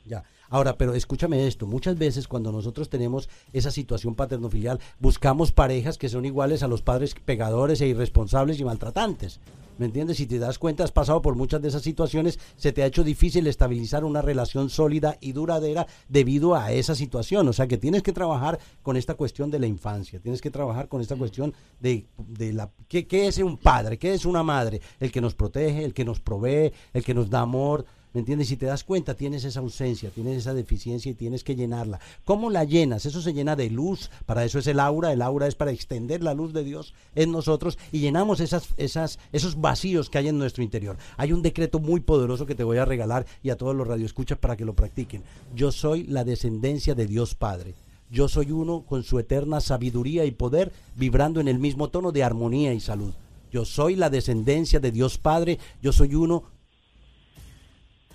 Ya. 0.09 0.23
Ahora, 0.49 0.75
pero 0.75 0.95
escúchame 0.95 1.45
esto, 1.45 1.67
muchas 1.67 1.95
veces 1.95 2.27
cuando 2.27 2.51
nosotros 2.51 2.89
tenemos 2.89 3.29
esa 3.53 3.69
situación 3.69 4.15
paterno-filial, 4.15 4.79
buscamos 4.99 5.51
parejas 5.51 5.99
que 5.99 6.09
son 6.09 6.25
iguales 6.25 6.63
a 6.63 6.67
los 6.67 6.81
padres 6.81 7.13
pegadores 7.13 7.79
e 7.81 7.87
irresponsables 7.87 8.59
y 8.59 8.65
maltratantes. 8.65 9.39
¿Me 9.77 9.85
entiendes? 9.85 10.17
Si 10.17 10.25
te 10.25 10.39
das 10.39 10.59
cuenta, 10.59 10.83
has 10.83 10.91
pasado 10.91 11.21
por 11.21 11.35
muchas 11.35 11.61
de 11.61 11.69
esas 11.69 11.83
situaciones, 11.83 12.37
se 12.57 12.73
te 12.73 12.83
ha 12.83 12.85
hecho 12.85 13.03
difícil 13.03 13.47
estabilizar 13.47 14.03
una 14.03 14.21
relación 14.21 14.69
sólida 14.69 15.17
y 15.21 15.31
duradera 15.31 15.87
debido 16.09 16.55
a 16.55 16.73
esa 16.73 16.95
situación. 16.95 17.47
O 17.47 17.53
sea 17.53 17.67
que 17.67 17.77
tienes 17.77 18.03
que 18.03 18.11
trabajar 18.11 18.59
con 18.81 18.97
esta 18.97 19.13
cuestión 19.13 19.51
de 19.51 19.59
la 19.59 19.67
infancia, 19.67 20.19
tienes 20.19 20.41
que 20.41 20.51
trabajar 20.51 20.89
con 20.89 20.99
esta 20.99 21.15
cuestión 21.15 21.53
de, 21.79 22.07
de 22.17 22.51
la... 22.51 22.71
¿qué, 22.89 23.07
¿Qué 23.07 23.27
es 23.27 23.37
un 23.37 23.55
padre? 23.55 23.97
¿Qué 23.97 24.13
es 24.13 24.25
una 24.25 24.43
madre? 24.43 24.81
El 24.99 25.13
que 25.13 25.21
nos 25.21 25.33
protege, 25.33 25.85
el 25.85 25.93
que 25.93 26.03
nos 26.03 26.19
provee, 26.19 26.73
el 26.91 27.05
que 27.05 27.13
nos 27.13 27.29
da 27.29 27.39
amor. 27.39 27.85
¿Me 28.11 28.21
entiendes? 28.21 28.47
Si 28.47 28.57
te 28.57 28.65
das 28.65 28.83
cuenta, 28.83 29.13
tienes 29.13 29.43
esa 29.43 29.59
ausencia, 29.59 30.09
tienes 30.09 30.37
esa 30.37 30.55
deficiencia 30.55 31.11
y 31.11 31.15
tienes 31.15 31.43
que 31.43 31.55
llenarla. 31.55 31.99
¿Cómo 32.25 32.49
la 32.49 32.63
llenas? 32.63 33.05
Eso 33.05 33.21
se 33.21 33.33
llena 33.33 33.55
de 33.55 33.69
luz, 33.69 34.09
para 34.25 34.43
eso 34.43 34.57
es 34.57 34.65
el 34.65 34.79
aura, 34.79 35.13
el 35.13 35.21
aura 35.21 35.45
es 35.45 35.53
para 35.53 35.71
extender 35.71 36.23
la 36.23 36.33
luz 36.33 36.51
de 36.51 36.63
Dios 36.63 36.95
en 37.13 37.31
nosotros 37.31 37.77
y 37.91 37.99
llenamos 37.99 38.39
esas, 38.39 38.73
esos 38.77 39.61
vacíos 39.61 40.09
que 40.09 40.17
hay 40.17 40.27
en 40.27 40.39
nuestro 40.39 40.63
interior. 40.63 40.97
Hay 41.17 41.33
un 41.33 41.43
decreto 41.43 41.79
muy 41.79 41.99
poderoso 41.99 42.47
que 42.47 42.55
te 42.55 42.63
voy 42.63 42.77
a 42.77 42.85
regalar 42.85 43.27
y 43.43 43.51
a 43.51 43.57
todos 43.57 43.75
los 43.75 43.87
radioescuchas 43.87 44.39
para 44.39 44.57
que 44.57 44.65
lo 44.65 44.73
practiquen. 44.73 45.21
Yo 45.55 45.71
soy 45.71 46.03
la 46.05 46.23
descendencia 46.23 46.95
de 46.95 47.05
Dios 47.05 47.35
Padre. 47.35 47.75
Yo 48.09 48.27
soy 48.27 48.51
uno 48.51 48.85
con 48.87 49.03
su 49.03 49.19
eterna 49.19 49.61
sabiduría 49.61 50.25
y 50.25 50.31
poder, 50.31 50.71
vibrando 50.95 51.41
en 51.41 51.47
el 51.47 51.59
mismo 51.59 51.89
tono 51.89 52.11
de 52.11 52.23
armonía 52.23 52.73
y 52.73 52.79
salud. 52.79 53.13
Yo 53.51 53.65
soy 53.65 53.95
la 53.95 54.09
descendencia 54.09 54.79
de 54.79 54.91
Dios 54.91 55.19
Padre, 55.19 55.59
yo 55.81 55.91
soy 55.91 56.15
uno 56.15 56.43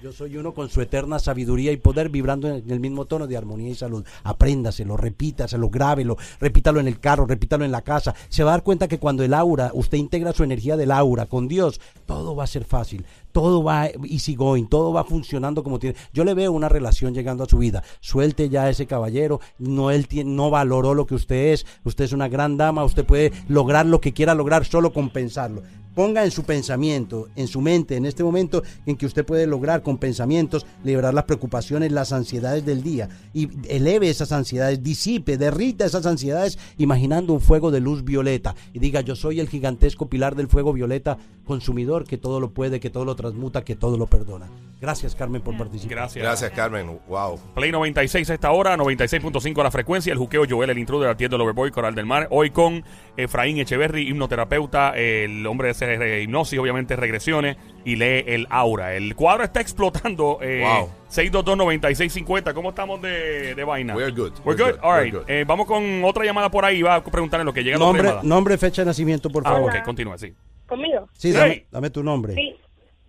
Yo 0.03 0.13
soy 0.13 0.37
uno 0.37 0.53
con 0.53 0.69
su 0.69 0.83
eterna 0.83 1.19
sabiduría 1.19 1.71
y 1.71 1.77
poder 1.77 2.09
vibrando 2.09 2.49
en 2.49 2.69
el 2.69 2.81
mismo 2.81 3.07
tono 3.07 3.27
de 3.27 3.37
armonía 3.37 3.71
y 3.71 3.75
salud. 3.75 4.05
Apréndaselo, 4.25 4.97
repítaselo, 4.97 5.71
grábelo, 5.71 6.19
repítalo 6.41 6.81
en 6.81 6.89
el 6.89 6.99
carro, 6.99 7.27
repítalo 7.27 7.65
en 7.65 7.71
la 7.71 7.83
casa. 7.83 8.15
Se 8.29 8.43
va 8.43 8.51
a 8.51 8.55
dar 8.55 8.65
cuenta 8.65 8.89
que 8.89 8.99
cuando 8.99 9.23
el 9.23 9.33
aura, 9.33 9.71
usted 9.73 9.97
integra 9.97 10.33
su 10.33 10.43
energía 10.43 10.77
del 10.77 10.91
aura 10.91 11.27
con 11.27 11.49
Dios, 11.49 11.81
todo 12.07 12.35
va 12.35 12.45
a 12.45 12.49
ser 12.49 12.65
fácil. 12.65 13.07
Todo 13.33 13.63
va 13.63 13.89
easy 14.05 14.35
going, 14.35 14.67
todo 14.67 14.93
va 14.93 15.05
funcionando 15.05 15.63
como 15.63 15.79
tiene. 15.79 15.97
Yo 16.13 16.25
le 16.25 16.35
veo 16.35 16.53
una 16.53 16.69
relación 16.69 17.15
llegando 17.15 17.45
a 17.45 17.49
su 17.49 17.59
vida. 17.59 17.83
Suelte 18.01 18.49
ya 18.49 18.65
a 18.65 18.71
ese 18.71 18.87
caballero, 18.87 19.41
no 19.59 19.91
él 19.91 20.09
tiene, 20.09 20.35
no 20.35 20.51
valoró 20.51 20.95
lo 20.95 21.07
que 21.07 21.15
usted 21.15 21.53
es. 21.53 21.67
Usted 21.85 22.05
es 22.05 22.13
una 22.13 22.29
gran 22.29 22.57
dama, 22.57 22.85
usted 22.85 23.07
puede 23.07 23.33
lograr 23.49 23.87
lo 23.87 24.01
que 24.01 24.13
quiera 24.13 24.35
lograr 24.35 24.65
solo 24.65 24.93
con 24.93 25.11
pensarlo 25.11 25.63
ponga 25.95 26.25
en 26.25 26.31
su 26.31 26.45
pensamiento, 26.45 27.29
en 27.37 27.49
su 27.49 27.61
mente, 27.61 27.97
en 27.97 28.07
este 28.07 28.25
momento 28.25 28.63
en 28.87 28.97
que 28.97 29.07
usted 29.07 29.25
puede 29.25 29.47
lograr 29.47 29.83
con 29.83 29.99
pensamientos 29.99 30.67
liberar 30.83 31.15
las 31.15 31.25
preocupaciones, 31.25 31.93
las 31.93 32.13
ansiedades 32.13 32.65
del 32.65 32.83
día 32.83 33.09
y 33.33 33.49
eleve 33.69 34.11
esas 34.11 34.33
ansiedades, 34.33 34.83
disipe, 34.83 35.37
derrita 35.37 35.85
esas 35.85 36.07
ansiedades 36.07 36.59
imaginando 36.79 37.33
un 37.33 37.41
fuego 37.41 37.71
de 37.71 37.81
luz 37.81 38.05
violeta 38.05 38.55
y 38.73 38.79
diga 38.79 39.01
yo 39.01 39.17
soy 39.17 39.41
el 39.41 39.49
gigantesco 39.49 40.09
pilar 40.09 40.35
del 40.35 40.49
fuego 40.49 40.73
violeta 40.73 41.19
consumidor 41.45 42.05
que 42.05 42.19
todo 42.19 42.41
lo 42.41 42.51
puede, 42.51 42.81
que 42.81 42.91
todo 42.91 43.05
lo 43.05 43.15
transmuta, 43.17 43.65
que 43.65 43.77
todo 43.77 43.97
lo 43.97 44.07
perdona. 44.07 44.49
Gracias 44.81 45.15
Carmen 45.15 45.43
por 45.43 45.57
participar. 45.57 45.97
Gracias. 45.97 46.23
Gracias, 46.23 46.51
Carmen. 46.53 46.99
Wow. 47.09 47.39
Play 47.55 47.73
96 47.73 48.31
a 48.31 48.35
esta 48.35 48.51
hora, 48.51 48.77
96.5 48.77 49.63
la 49.63 49.71
frecuencia, 49.71 50.13
el 50.13 50.19
juqueo 50.19 50.45
Joel, 50.49 50.71
el 50.71 50.79
intruder, 50.79 51.09
atiendo 51.09 51.37
el 51.37 51.43
Overboy, 51.43 51.71
Coral 51.71 51.95
del 51.95 52.07
Mar, 52.07 52.29
hoy 52.31 52.51
con 52.51 52.85
Efraín 53.17 53.59
Echeverry, 53.59 54.09
hipnoterapeuta, 54.09 54.91
el 54.97 55.47
hombre 55.47 55.69
de 55.69 55.75
hacer 55.85 56.03
eh, 56.03 56.23
hipnosis, 56.23 56.59
obviamente 56.59 56.97
regresiones, 56.97 57.57
y 57.85 57.97
lee 57.97 58.25
el 58.27 58.47
aura. 58.51 58.95
El 58.95 59.15
cuadro 59.15 59.45
está 59.45 59.61
explotando. 59.61 60.39
Eh, 60.43 60.63
Wow. 60.63 60.91
622-9650, 61.11 62.53
¿cómo 62.55 62.71
estamos 62.71 63.01
de, 63.01 63.55
de 63.55 63.65
vaina? 63.65 63.95
We're 63.95 64.11
good. 64.11 64.33
We're 64.45 64.61
We're 64.61 64.73
good, 64.73 64.81
good. 64.81 64.85
all 64.85 65.01
right. 65.03 65.15
good. 65.15 65.23
Eh, 65.29 65.45
vamos 65.47 65.67
con 65.67 66.03
otra 66.05 66.25
llamada 66.25 66.51
por 66.51 66.65
ahí, 66.65 66.83
va 66.83 66.97
a 66.97 67.05
preguntarle 67.05 67.45
lo 67.45 67.53
que 67.53 67.63
llega 67.63 67.79
Nombre, 67.79 68.11
nombre, 68.23 68.59
fecha 68.59 68.83
de 68.83 68.87
nacimiento, 68.87 69.31
por 69.31 69.43
Ah, 69.47 69.53
favor. 69.53 69.71
ok, 69.77 69.85
continúa, 69.85 70.19
sí. 70.19 70.33
¿Conmigo? 70.67 71.09
Sí, 71.13 71.31
Sí. 71.33 71.39
dame, 71.39 71.67
dame 71.71 71.91
tu 71.91 72.03
nombre. 72.03 72.35
Sí. 72.35 72.57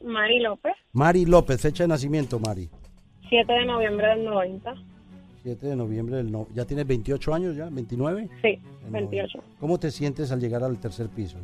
Mari 0.04 0.40
López, 0.40 0.74
Mari 0.94 1.26
López, 1.26 1.60
fecha 1.62 1.84
de 1.84 1.88
nacimiento, 1.88 2.40
Mari. 2.40 2.70
7 3.30 3.52
de 3.54 3.66
noviembre 3.66 4.08
del 4.10 4.24
90. 4.26 4.74
7 5.42 5.66
de 5.68 5.76
noviembre 5.76 6.18
del 6.18 6.32
no, 6.32 6.48
¿Ya 6.54 6.66
tienes 6.66 6.86
28 6.86 7.34
años 7.34 7.56
ya? 7.56 7.70
¿29? 7.70 8.30
Sí, 8.42 8.60
Del 8.84 8.92
28. 8.92 9.38
90. 9.40 9.60
¿Cómo 9.60 9.80
te 9.80 9.90
sientes 9.90 10.32
al 10.32 10.40
llegar 10.40 10.64
al 10.64 10.80
tercer 10.80 11.08
piso? 11.10 11.38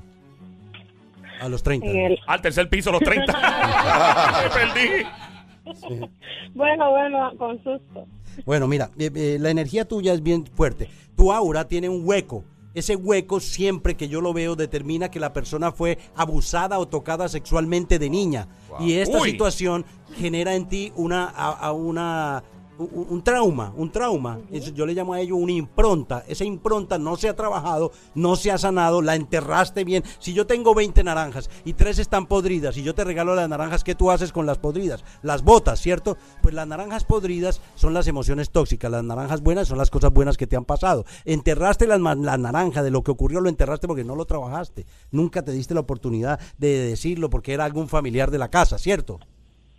A 1.41 1.49
los 1.49 1.63
30. 1.63 1.87
En 1.87 1.97
el... 1.97 2.19
Al 2.27 2.41
tercer 2.41 2.69
piso, 2.69 2.91
los 2.91 3.01
30. 3.01 3.33
Me 4.43 4.49
perdí. 4.49 6.07
Bueno, 6.53 6.91
bueno, 6.91 7.31
con 7.37 7.57
susto. 7.63 8.05
Bueno, 8.45 8.67
mira, 8.67 8.89
eh, 8.97 9.11
eh, 9.13 9.37
la 9.39 9.49
energía 9.49 9.85
tuya 9.87 10.13
es 10.13 10.21
bien 10.23 10.45
fuerte. 10.45 10.89
Tu 11.15 11.31
aura 11.31 11.67
tiene 11.67 11.89
un 11.89 12.07
hueco. 12.07 12.43
Ese 12.73 12.95
hueco 12.95 13.41
siempre 13.41 13.95
que 13.95 14.07
yo 14.07 14.21
lo 14.21 14.31
veo 14.31 14.55
determina 14.55 15.11
que 15.11 15.19
la 15.19 15.33
persona 15.33 15.71
fue 15.73 15.97
abusada 16.15 16.79
o 16.79 16.87
tocada 16.87 17.27
sexualmente 17.27 17.99
de 17.99 18.09
niña. 18.09 18.47
Y 18.79 18.93
esta 18.93 19.19
Uy. 19.19 19.31
situación 19.31 19.85
genera 20.15 20.55
en 20.55 20.67
ti 20.67 20.93
una, 20.95 21.25
a, 21.25 21.49
a 21.51 21.71
una 21.73 22.43
un, 22.81 23.07
un 23.09 23.23
trauma, 23.23 23.73
un 23.75 23.91
trauma. 23.91 24.39
Yo 24.73 24.85
le 24.85 24.93
llamo 24.93 25.13
a 25.13 25.19
ello 25.21 25.35
una 25.35 25.51
impronta. 25.51 26.23
Esa 26.27 26.43
impronta 26.43 26.97
no 26.97 27.15
se 27.15 27.29
ha 27.29 27.35
trabajado, 27.35 27.91
no 28.15 28.35
se 28.35 28.51
ha 28.51 28.57
sanado, 28.57 29.01
la 29.01 29.15
enterraste 29.15 29.83
bien. 29.83 30.03
Si 30.19 30.33
yo 30.33 30.47
tengo 30.47 30.73
20 30.73 31.03
naranjas 31.03 31.49
y 31.65 31.73
tres 31.73 31.99
están 31.99 32.25
podridas 32.25 32.77
y 32.77 32.83
yo 32.83 32.95
te 32.95 33.03
regalo 33.03 33.35
las 33.35 33.49
naranjas, 33.49 33.83
¿qué 33.83 33.95
tú 33.95 34.11
haces 34.11 34.31
con 34.31 34.45
las 34.45 34.57
podridas? 34.57 35.03
Las 35.21 35.43
botas, 35.43 35.79
¿cierto? 35.79 36.17
Pues 36.41 36.53
las 36.53 36.67
naranjas 36.67 37.03
podridas 37.03 37.61
son 37.75 37.93
las 37.93 38.07
emociones 38.07 38.49
tóxicas, 38.49 38.91
las 38.91 39.03
naranjas 39.03 39.41
buenas 39.41 39.67
son 39.67 39.77
las 39.77 39.89
cosas 39.89 40.11
buenas 40.11 40.37
que 40.37 40.47
te 40.47 40.55
han 40.55 40.65
pasado. 40.65 41.05
Enterraste 41.25 41.87
la, 41.87 41.97
la 41.97 42.37
naranja 42.37 42.83
de 42.83 42.91
lo 42.91 43.03
que 43.03 43.11
ocurrió, 43.11 43.41
lo 43.41 43.49
enterraste 43.49 43.87
porque 43.87 44.03
no 44.03 44.15
lo 44.15 44.25
trabajaste. 44.25 44.85
Nunca 45.11 45.43
te 45.43 45.51
diste 45.51 45.73
la 45.73 45.81
oportunidad 45.81 46.39
de 46.57 46.79
decirlo 46.79 47.29
porque 47.29 47.53
era 47.53 47.65
algún 47.65 47.87
familiar 47.87 48.31
de 48.31 48.37
la 48.37 48.49
casa, 48.49 48.77
¿cierto? 48.77 49.19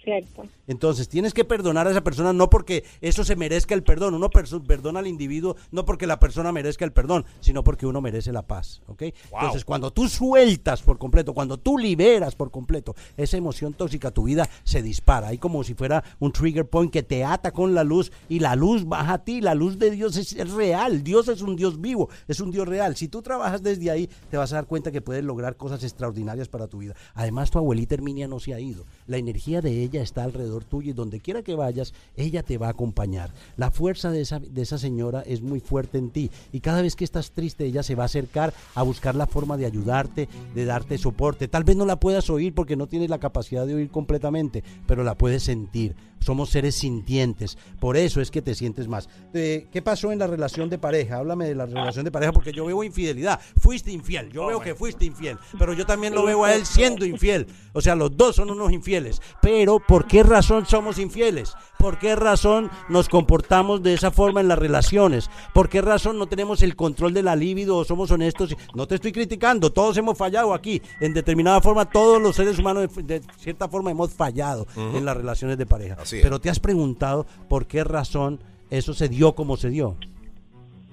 Cierto. 0.03 0.47
Entonces, 0.67 1.09
tienes 1.09 1.33
que 1.33 1.45
perdonar 1.45 1.87
a 1.87 1.91
esa 1.91 2.03
persona 2.03 2.33
no 2.33 2.51
porque 2.51 2.85
eso 3.01 3.25
se 3.25 3.37
merezca 3.37 3.75
el 3.75 3.85
perdón. 3.85 4.15
Uno 4.15 4.31
perdona 4.31 4.99
al 4.99 5.07
individuo 5.07 5.57
no 5.71 5.85
porque 5.85 6.07
la 6.07 6.19
persona 6.19 6.51
merezca 6.51 6.85
el 6.85 6.93
perdón, 6.93 7.25
sino 7.41 7.63
porque 7.63 7.87
uno 7.87 8.01
merece 8.01 8.33
la 8.33 8.43
paz. 8.43 8.83
¿ok? 8.89 9.03
Entonces, 9.33 9.65
cuando 9.65 9.93
tú 9.93 10.09
sueltas 10.09 10.83
por 10.83 10.99
completo, 10.99 11.35
cuando 11.35 11.57
tú 11.57 11.79
liberas 11.79 12.35
por 12.35 12.51
completo 12.51 12.97
esa 13.17 13.37
emoción 13.37 13.75
tóxica, 13.75 14.11
tu 14.11 14.25
vida 14.25 14.49
se 14.65 14.83
dispara. 14.83 15.29
Hay 15.29 15.39
como 15.39 15.63
si 15.63 15.75
fuera 15.75 16.03
un 16.19 16.33
trigger 16.33 16.69
point 16.69 16.93
que 16.93 17.03
te 17.03 17.25
ata 17.25 17.53
con 17.53 17.75
la 17.75 17.85
luz 17.85 18.11
y 18.29 18.41
la 18.41 18.57
luz 18.57 18.85
baja 18.85 19.15
a 19.15 19.25
ti. 19.25 19.41
La 19.41 19.55
luz 19.55 19.79
de 19.79 19.93
Dios 19.93 20.17
es, 20.17 20.33
es 20.33 20.51
real. 20.51 21.05
Dios 21.05 21.29
es 21.29 21.43
un 21.43 21.55
Dios 21.55 21.81
vivo, 21.81 22.09
es 22.27 22.41
un 22.41 22.51
Dios 22.51 22.67
real. 22.67 22.97
Si 22.97 23.07
tú 23.07 23.23
trabajas 23.23 23.63
desde 23.63 23.91
ahí, 23.91 24.09
te 24.31 24.37
vas 24.37 24.53
a 24.53 24.57
dar 24.57 24.67
cuenta 24.67 24.91
que 24.91 25.01
puedes 25.01 25.23
lograr 25.23 25.57
cosas 25.57 25.85
extraordinarias 25.85 26.49
para 26.49 26.67
tu 26.67 26.79
vida. 26.79 26.95
Además, 27.15 27.51
tu 27.51 27.59
abuelita 27.59 27.95
Herminia 27.95 28.27
no 28.27 28.41
se 28.41 28.55
ha 28.55 28.61
ido. 28.61 28.85
La 29.07 29.19
energía 29.19 29.61
de 29.61 29.83
ella 29.83 29.92
está 30.01 30.25
alrededor 30.25 30.65
tuyo 30.65 30.91
y 30.91 30.95
donde 30.95 31.21
quiera 31.21 31.43
que 31.43 31.55
vayas, 31.55 31.93
ella 32.17 32.43
te 32.43 32.57
va 32.57 32.69
a 32.69 32.71
acompañar. 32.71 33.35
La 33.57 33.71
fuerza 33.71 34.11
de 34.11 34.23
esa, 34.23 34.39
de 34.39 34.63
esa 34.63 34.79
señora 34.79 35.23
es 35.27 35.43
muy 35.43 35.61
fuerte 35.61 35.99
en 35.99 36.11
ti 36.11 36.31
y 36.53 36.61
cada 36.61 36.83
vez 36.83 36.97
que 36.97 37.05
estás 37.05 37.33
triste, 37.33 37.67
ella 37.67 37.83
se 37.83 37.95
va 37.95 38.05
a 38.05 38.07
acercar 38.07 38.55
a 38.75 38.83
buscar 38.83 39.15
la 39.15 39.27
forma 39.27 39.57
de 39.57 39.67
ayudarte, 39.67 40.29
de 40.55 40.65
darte 40.65 40.99
soporte. 40.99 41.49
Tal 41.49 41.65
vez 41.65 41.77
no 41.77 41.85
la 41.85 42.01
puedas 42.01 42.31
oír 42.31 42.55
porque 42.55 42.77
no 42.77 42.87
tienes 42.87 43.11
la 43.11 43.19
capacidad 43.19 43.67
de 43.67 43.75
oír 43.75 43.91
completamente, 43.91 44.63
pero 44.87 45.05
la 45.05 45.17
puedes 45.17 45.43
sentir. 45.43 45.95
Somos 46.23 46.51
seres 46.51 46.77
sintientes, 46.77 47.59
por 47.81 47.97
eso 47.97 48.21
es 48.21 48.31
que 48.31 48.43
te 48.43 48.55
sientes 48.55 48.89
más. 48.89 49.09
Eh, 49.35 49.69
¿Qué 49.73 49.83
pasó 49.83 50.13
en 50.13 50.19
la 50.19 50.27
relación 50.27 50.71
de 50.71 50.79
pareja? 50.79 51.17
Háblame 51.17 51.47
de 51.47 51.55
la 51.55 51.67
relación 51.67 52.05
de 52.05 52.11
pareja 52.11 52.33
porque 52.33 52.53
yo 52.53 52.65
veo 52.65 52.85
infidelidad. 52.85 53.41
Fuiste 53.61 53.91
infiel, 53.91 54.31
yo 54.31 54.47
veo 54.47 54.61
que 54.61 54.75
fuiste 54.75 55.05
infiel, 55.05 55.39
pero 55.59 55.73
yo 55.73 55.85
también 55.85 56.15
lo 56.15 56.25
veo 56.25 56.45
a 56.45 56.55
él 56.55 56.65
siendo 56.65 57.05
infiel. 57.05 57.47
O 57.73 57.81
sea, 57.81 57.95
los 57.95 58.17
dos 58.17 58.37
son 58.37 58.51
unos 58.51 58.73
infieles. 58.73 59.21
Pero 59.41 59.81
¿por 59.81 60.07
qué 60.07 60.23
razón 60.23 60.67
somos 60.67 60.99
infieles? 60.99 61.55
¿Por 61.83 61.99
qué 61.99 62.15
razón 62.15 62.71
nos 62.89 63.09
comportamos 63.09 63.83
de 63.83 63.93
esa 63.95 64.13
forma 64.13 64.41
en 64.41 64.47
las 64.47 64.57
relaciones? 64.59 65.29
¿Por 65.53 65.69
qué 65.69 65.81
razón 65.83 66.17
no 66.17 66.27
tenemos 66.29 66.63
el 66.63 66.77
control 66.77 67.13
de 67.13 67.25
la 67.25 67.35
libido 67.35 67.77
o 67.77 67.85
somos 67.85 68.09
honestos? 68.13 68.55
No 68.73 68.87
te 68.87 68.95
estoy 68.95 69.11
criticando, 69.11 69.73
todos 69.73 69.97
hemos 69.97 70.17
fallado 70.17 70.55
aquí. 70.55 70.81
En 71.01 71.13
determinada 71.13 71.61
forma, 71.61 71.85
todos 71.91 72.23
los 72.23 72.37
seres 72.37 72.57
humanos 72.61 72.89
de, 73.05 73.21
cierta 73.37 73.69
forma 73.69 73.91
hemos 73.91 74.13
fallado 74.15 74.69
en 74.77 75.05
las 75.05 75.17
relaciones 75.17 75.59
de 75.59 75.67
pareja. 75.67 75.97
Pero 76.23 76.41
te 76.41 76.51
has 76.51 76.61
preguntado 76.61 77.27
por 77.49 77.67
qué 77.67 77.83
razón 77.83 78.39
eso 78.71 78.95
se 78.95 79.09
dio 79.09 79.35
como 79.35 79.57
se 79.57 79.69
dio. 79.69 79.97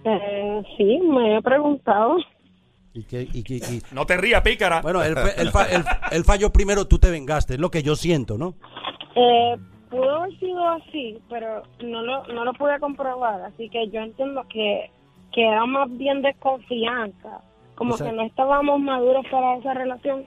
Eh, 0.06 0.64
sí, 0.76 1.00
me 1.08 1.38
he 1.38 1.42
preguntado. 1.44 2.18
Y 2.96 3.04
que, 3.04 3.28
y 3.32 3.44
que- 3.44 3.58
y- 3.58 3.82
No 3.92 4.08
te 4.08 4.18
rías, 4.18 4.42
pícara. 4.42 4.82
bueno, 4.82 5.04
él, 5.04 5.14
fue- 5.16 5.36
él 5.38 5.52
fa- 5.52 5.70
él- 5.70 5.84
él 6.12 6.24
falló 6.24 6.52
primero, 6.52 6.88
tú 6.88 6.98
te 6.98 7.12
vengaste, 7.12 7.54
es 7.54 7.60
lo 7.60 7.70
que 7.70 7.84
yo 7.84 7.96
siento, 7.96 8.38
¿no? 8.40 8.56
Eh, 9.16 9.56
pudo 9.90 10.16
haber 10.18 10.38
sido 10.40 10.68
así, 10.70 11.18
pero 11.30 11.64
no 11.84 12.02
lo, 12.04 12.26
no 12.28 12.46
lo 12.46 12.54
pude 12.54 12.80
comprobar. 12.80 13.42
Así 13.42 13.70
que 13.70 13.88
yo 13.90 14.02
entiendo 14.02 14.44
que, 14.50 14.90
que 15.34 15.48
era 15.48 15.66
más 15.66 15.90
bien 15.98 16.22
desconfianza. 16.22 17.42
Como 17.76 17.94
O 17.94 17.98
sea- 17.98 18.10
que 18.10 18.16
no 18.16 18.24
estábamos 18.24 18.80
maduros 18.80 19.26
para 19.32 19.56
esa 19.58 19.74
relación. 19.74 20.26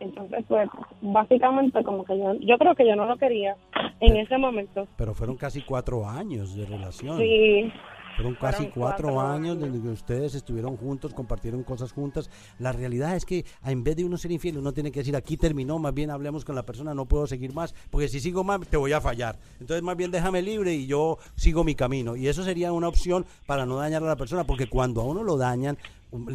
Entonces, 0.00 0.44
pues, 0.46 0.68
básicamente, 1.00 1.82
como 1.82 2.04
que 2.04 2.16
yo, 2.16 2.34
yo 2.34 2.56
creo 2.56 2.74
que 2.76 2.86
yo 2.86 2.94
no 2.94 3.06
lo 3.06 3.16
quería 3.16 3.56
en 4.00 4.16
ese 4.16 4.38
momento. 4.38 4.86
Pero 4.96 5.12
fueron 5.12 5.36
casi 5.36 5.62
cuatro 5.62 6.06
años 6.06 6.54
de 6.54 6.66
relación. 6.66 7.18
Sí, 7.18 7.72
Fueron 8.18 8.34
casi 8.34 8.56
Fueron 8.56 8.72
cuatro, 8.74 9.12
cuatro 9.12 9.20
años 9.20 9.58
que 9.58 9.88
ustedes 9.90 10.34
estuvieron 10.34 10.76
juntos, 10.76 11.14
compartieron 11.14 11.62
cosas 11.62 11.92
juntas. 11.92 12.28
La 12.58 12.72
realidad 12.72 13.14
es 13.14 13.24
que 13.24 13.44
en 13.64 13.84
vez 13.84 13.94
de 13.94 14.04
uno 14.04 14.18
ser 14.18 14.32
infiel, 14.32 14.58
uno 14.58 14.72
tiene 14.72 14.90
que 14.90 14.98
decir, 14.98 15.14
aquí 15.14 15.36
terminó, 15.36 15.78
más 15.78 15.94
bien 15.94 16.10
hablemos 16.10 16.44
con 16.44 16.56
la 16.56 16.66
persona, 16.66 16.94
no 16.94 17.06
puedo 17.06 17.28
seguir 17.28 17.54
más, 17.54 17.76
porque 17.90 18.08
si 18.08 18.18
sigo 18.18 18.42
más 18.42 18.66
te 18.66 18.76
voy 18.76 18.92
a 18.92 19.00
fallar. 19.00 19.38
Entonces 19.60 19.84
más 19.84 19.96
bien 19.96 20.10
déjame 20.10 20.42
libre 20.42 20.74
y 20.74 20.88
yo 20.88 21.18
sigo 21.36 21.62
mi 21.62 21.76
camino. 21.76 22.16
Y 22.16 22.26
eso 22.26 22.42
sería 22.42 22.72
una 22.72 22.88
opción 22.88 23.24
para 23.46 23.66
no 23.66 23.76
dañar 23.76 24.02
a 24.02 24.06
la 24.06 24.16
persona, 24.16 24.42
porque 24.42 24.68
cuando 24.68 25.00
a 25.00 25.04
uno 25.04 25.22
lo 25.22 25.36
dañan, 25.36 25.78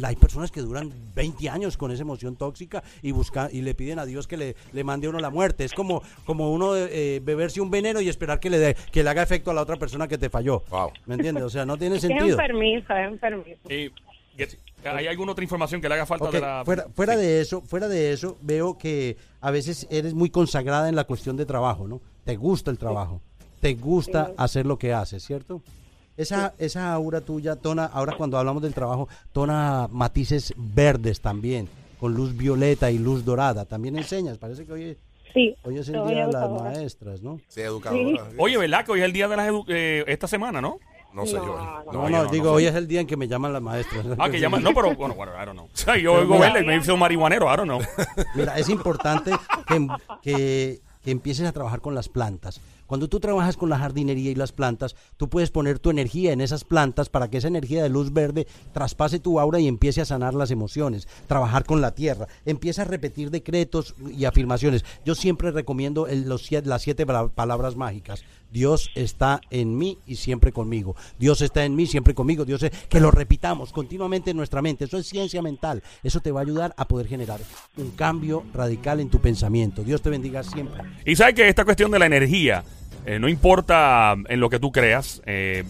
hay 0.04 0.16
personas 0.16 0.50
que 0.50 0.60
duran 0.60 0.92
20 1.14 1.48
años 1.48 1.76
con 1.76 1.90
esa 1.90 2.02
emoción 2.02 2.36
tóxica 2.36 2.82
y 3.02 3.10
buscan 3.12 3.48
y 3.52 3.62
le 3.62 3.74
piden 3.74 3.98
a 3.98 4.06
Dios 4.06 4.26
que 4.28 4.36
le, 4.36 4.56
le 4.72 4.84
mande 4.84 5.06
a 5.06 5.10
uno 5.10 5.18
la 5.18 5.30
muerte. 5.30 5.64
Es 5.64 5.72
como, 5.72 6.02
como 6.24 6.52
uno 6.52 6.76
eh, 6.76 7.20
beberse 7.24 7.60
un 7.60 7.70
veneno 7.70 8.00
y 8.00 8.08
esperar 8.08 8.38
que 8.40 8.50
le, 8.50 8.58
dé- 8.58 8.76
que 8.92 9.02
le 9.02 9.10
haga 9.10 9.22
efecto 9.22 9.50
a 9.50 9.54
la 9.54 9.62
otra 9.62 9.76
persona 9.76 10.06
que 10.08 10.18
te 10.18 10.30
falló. 10.30 10.62
Wow. 10.70 10.90
¿Me 11.06 11.14
entiendes? 11.16 11.42
O 11.44 11.50
sea, 11.50 11.66
no 11.66 11.76
tiene 11.76 11.96
es 11.96 12.02
sentido. 12.02 12.24
es 12.26 12.32
enfermizo. 12.32 12.92
Eh, 13.68 13.90
get- 14.36 14.58
¿Hay 14.84 15.06
alguna 15.06 15.32
otra 15.32 15.42
información 15.42 15.80
que 15.80 15.88
le 15.88 15.94
haga 15.94 16.04
falta 16.06 16.30
de 16.30 16.40
la... 16.40 16.62
fuera 16.64 16.86
fuera 16.94 17.14
Sí. 17.14 17.20
de 17.20 17.40
eso, 17.40 17.62
fuera 17.62 17.88
de 17.88 18.12
eso, 18.12 18.36
veo 18.42 18.76
que 18.76 19.16
a 19.40 19.50
veces 19.50 19.86
eres 19.90 20.12
muy 20.12 20.28
consagrada 20.28 20.88
en 20.90 20.94
la 20.94 21.04
cuestión 21.04 21.36
de 21.38 21.46
trabajo, 21.46 21.88
¿no? 21.88 22.02
Te 22.24 22.36
gusta 22.36 22.70
el 22.70 22.76
trabajo, 22.78 23.22
te 23.60 23.74
gusta 23.74 24.32
hacer 24.36 24.66
lo 24.66 24.78
que 24.78 24.92
haces, 24.92 25.24
¿cierto? 25.24 25.62
Esa, 26.16 26.54
esa 26.58 26.92
aura 26.92 27.20
tuya, 27.20 27.56
tona, 27.56 27.86
ahora 27.86 28.16
cuando 28.16 28.38
hablamos 28.38 28.62
del 28.62 28.72
trabajo, 28.74 29.08
tona 29.32 29.88
matices 29.90 30.54
verdes 30.56 31.20
también, 31.20 31.68
con 31.98 32.14
luz 32.14 32.36
violeta 32.36 32.90
y 32.90 32.98
luz 32.98 33.24
dorada. 33.24 33.64
También 33.64 33.96
enseñas, 33.96 34.38
parece 34.38 34.64
que 34.64 34.72
hoy 34.72 34.98
Sí. 35.32 35.52
Hoy 35.64 35.78
es 35.78 35.88
el 35.88 35.94
día 36.06 36.28
de 36.28 36.32
las 36.32 36.48
maestras, 36.48 37.20
¿no? 37.20 37.40
Sí, 37.48 37.60
educadora. 37.60 38.28
Oye, 38.38 38.56
¿verdad 38.56 38.84
que 38.84 38.92
hoy 38.92 39.00
es 39.00 39.04
el 39.06 39.12
día 39.12 39.26
de 39.26 39.36
las 39.36 39.50
eh, 39.66 40.04
esta 40.06 40.28
semana, 40.28 40.60
no? 40.60 40.78
No 41.12 41.26
sé 41.26 41.34
No, 41.38 41.44
yo. 41.44 41.56
no. 41.56 41.92
No, 41.92 42.02
no, 42.08 42.08
yo 42.08 42.24
no, 42.24 42.30
digo, 42.30 42.44
no 42.44 42.50
sé. 42.50 42.56
hoy 42.56 42.66
es 42.66 42.74
el 42.76 42.86
día 42.86 43.00
en 43.00 43.08
que 43.08 43.16
me 43.16 43.26
llaman 43.26 43.52
las 43.52 43.60
maestras. 43.60 44.06
Ah, 44.16 44.30
que 44.30 44.38
llaman. 44.38 44.62
No, 44.62 44.72
pero 44.72 44.94
bueno, 44.94 45.16
bueno, 45.16 45.32
I 45.32 45.44
don't 45.44 45.54
know. 45.58 45.64
O 45.66 45.76
sea, 45.76 45.96
yo 45.96 46.12
oigo 46.20 46.38
verla 46.38 46.60
y 46.60 46.64
me 46.64 46.76
hice 46.76 46.92
un 46.92 47.00
marihuanero, 47.00 47.52
I 47.52 47.56
don't 47.56 47.64
know. 47.68 47.80
Mira, 48.36 48.56
es 48.56 48.68
importante 48.68 49.32
que, 49.66 49.88
que- 50.22 50.80
que 51.04 51.10
empieces 51.10 51.46
a 51.46 51.52
trabajar 51.52 51.80
con 51.80 51.94
las 51.94 52.08
plantas. 52.08 52.60
Cuando 52.86 53.08
tú 53.08 53.18
trabajas 53.18 53.56
con 53.56 53.70
la 53.70 53.78
jardinería 53.78 54.30
y 54.30 54.34
las 54.34 54.52
plantas, 54.52 54.94
tú 55.16 55.28
puedes 55.28 55.50
poner 55.50 55.78
tu 55.78 55.88
energía 55.90 56.32
en 56.32 56.40
esas 56.42 56.64
plantas 56.64 57.08
para 57.08 57.28
que 57.28 57.38
esa 57.38 57.48
energía 57.48 57.82
de 57.82 57.88
luz 57.88 58.12
verde 58.12 58.46
traspase 58.72 59.18
tu 59.20 59.40
aura 59.40 59.58
y 59.58 59.68
empiece 59.68 60.02
a 60.02 60.04
sanar 60.04 60.34
las 60.34 60.50
emociones. 60.50 61.08
Trabajar 61.26 61.64
con 61.64 61.80
la 61.80 61.94
tierra. 61.94 62.28
Empieza 62.44 62.82
a 62.82 62.86
repetir 62.86 63.30
decretos 63.30 63.94
y 64.14 64.26
afirmaciones. 64.26 64.84
Yo 65.04 65.14
siempre 65.14 65.50
recomiendo 65.50 66.06
los, 66.10 66.50
las 66.52 66.82
siete 66.82 67.06
pala- 67.06 67.28
palabras 67.28 67.74
mágicas. 67.74 68.22
Dios 68.54 68.92
está 68.94 69.40
en 69.50 69.76
mí 69.76 69.98
y 70.06 70.14
siempre 70.14 70.52
conmigo. 70.52 70.94
Dios 71.18 71.40
está 71.40 71.64
en 71.64 71.74
mí, 71.74 71.88
siempre 71.88 72.14
conmigo. 72.14 72.44
Dios 72.44 72.62
es, 72.62 72.70
que 72.88 73.00
lo 73.00 73.10
repitamos 73.10 73.72
continuamente 73.72 74.30
en 74.30 74.36
nuestra 74.36 74.62
mente. 74.62 74.84
Eso 74.84 74.96
es 74.96 75.08
ciencia 75.08 75.42
mental. 75.42 75.82
Eso 76.04 76.20
te 76.20 76.30
va 76.30 76.38
a 76.38 76.44
ayudar 76.44 76.72
a 76.76 76.86
poder 76.86 77.08
generar 77.08 77.40
un 77.76 77.90
cambio 77.90 78.44
radical 78.54 79.00
en 79.00 79.10
tu 79.10 79.18
pensamiento. 79.18 79.82
Dios 79.82 80.02
te 80.02 80.10
bendiga 80.10 80.44
siempre. 80.44 80.84
Y 81.04 81.16
sabes 81.16 81.34
que 81.34 81.48
esta 81.48 81.64
cuestión 81.64 81.90
de 81.90 81.98
la 81.98 82.06
energía, 82.06 82.62
eh, 83.04 83.18
no 83.18 83.28
importa 83.28 84.14
en 84.28 84.38
lo 84.38 84.48
que 84.48 84.60
tú 84.60 84.70
creas, 84.70 85.20
eh, 85.26 85.64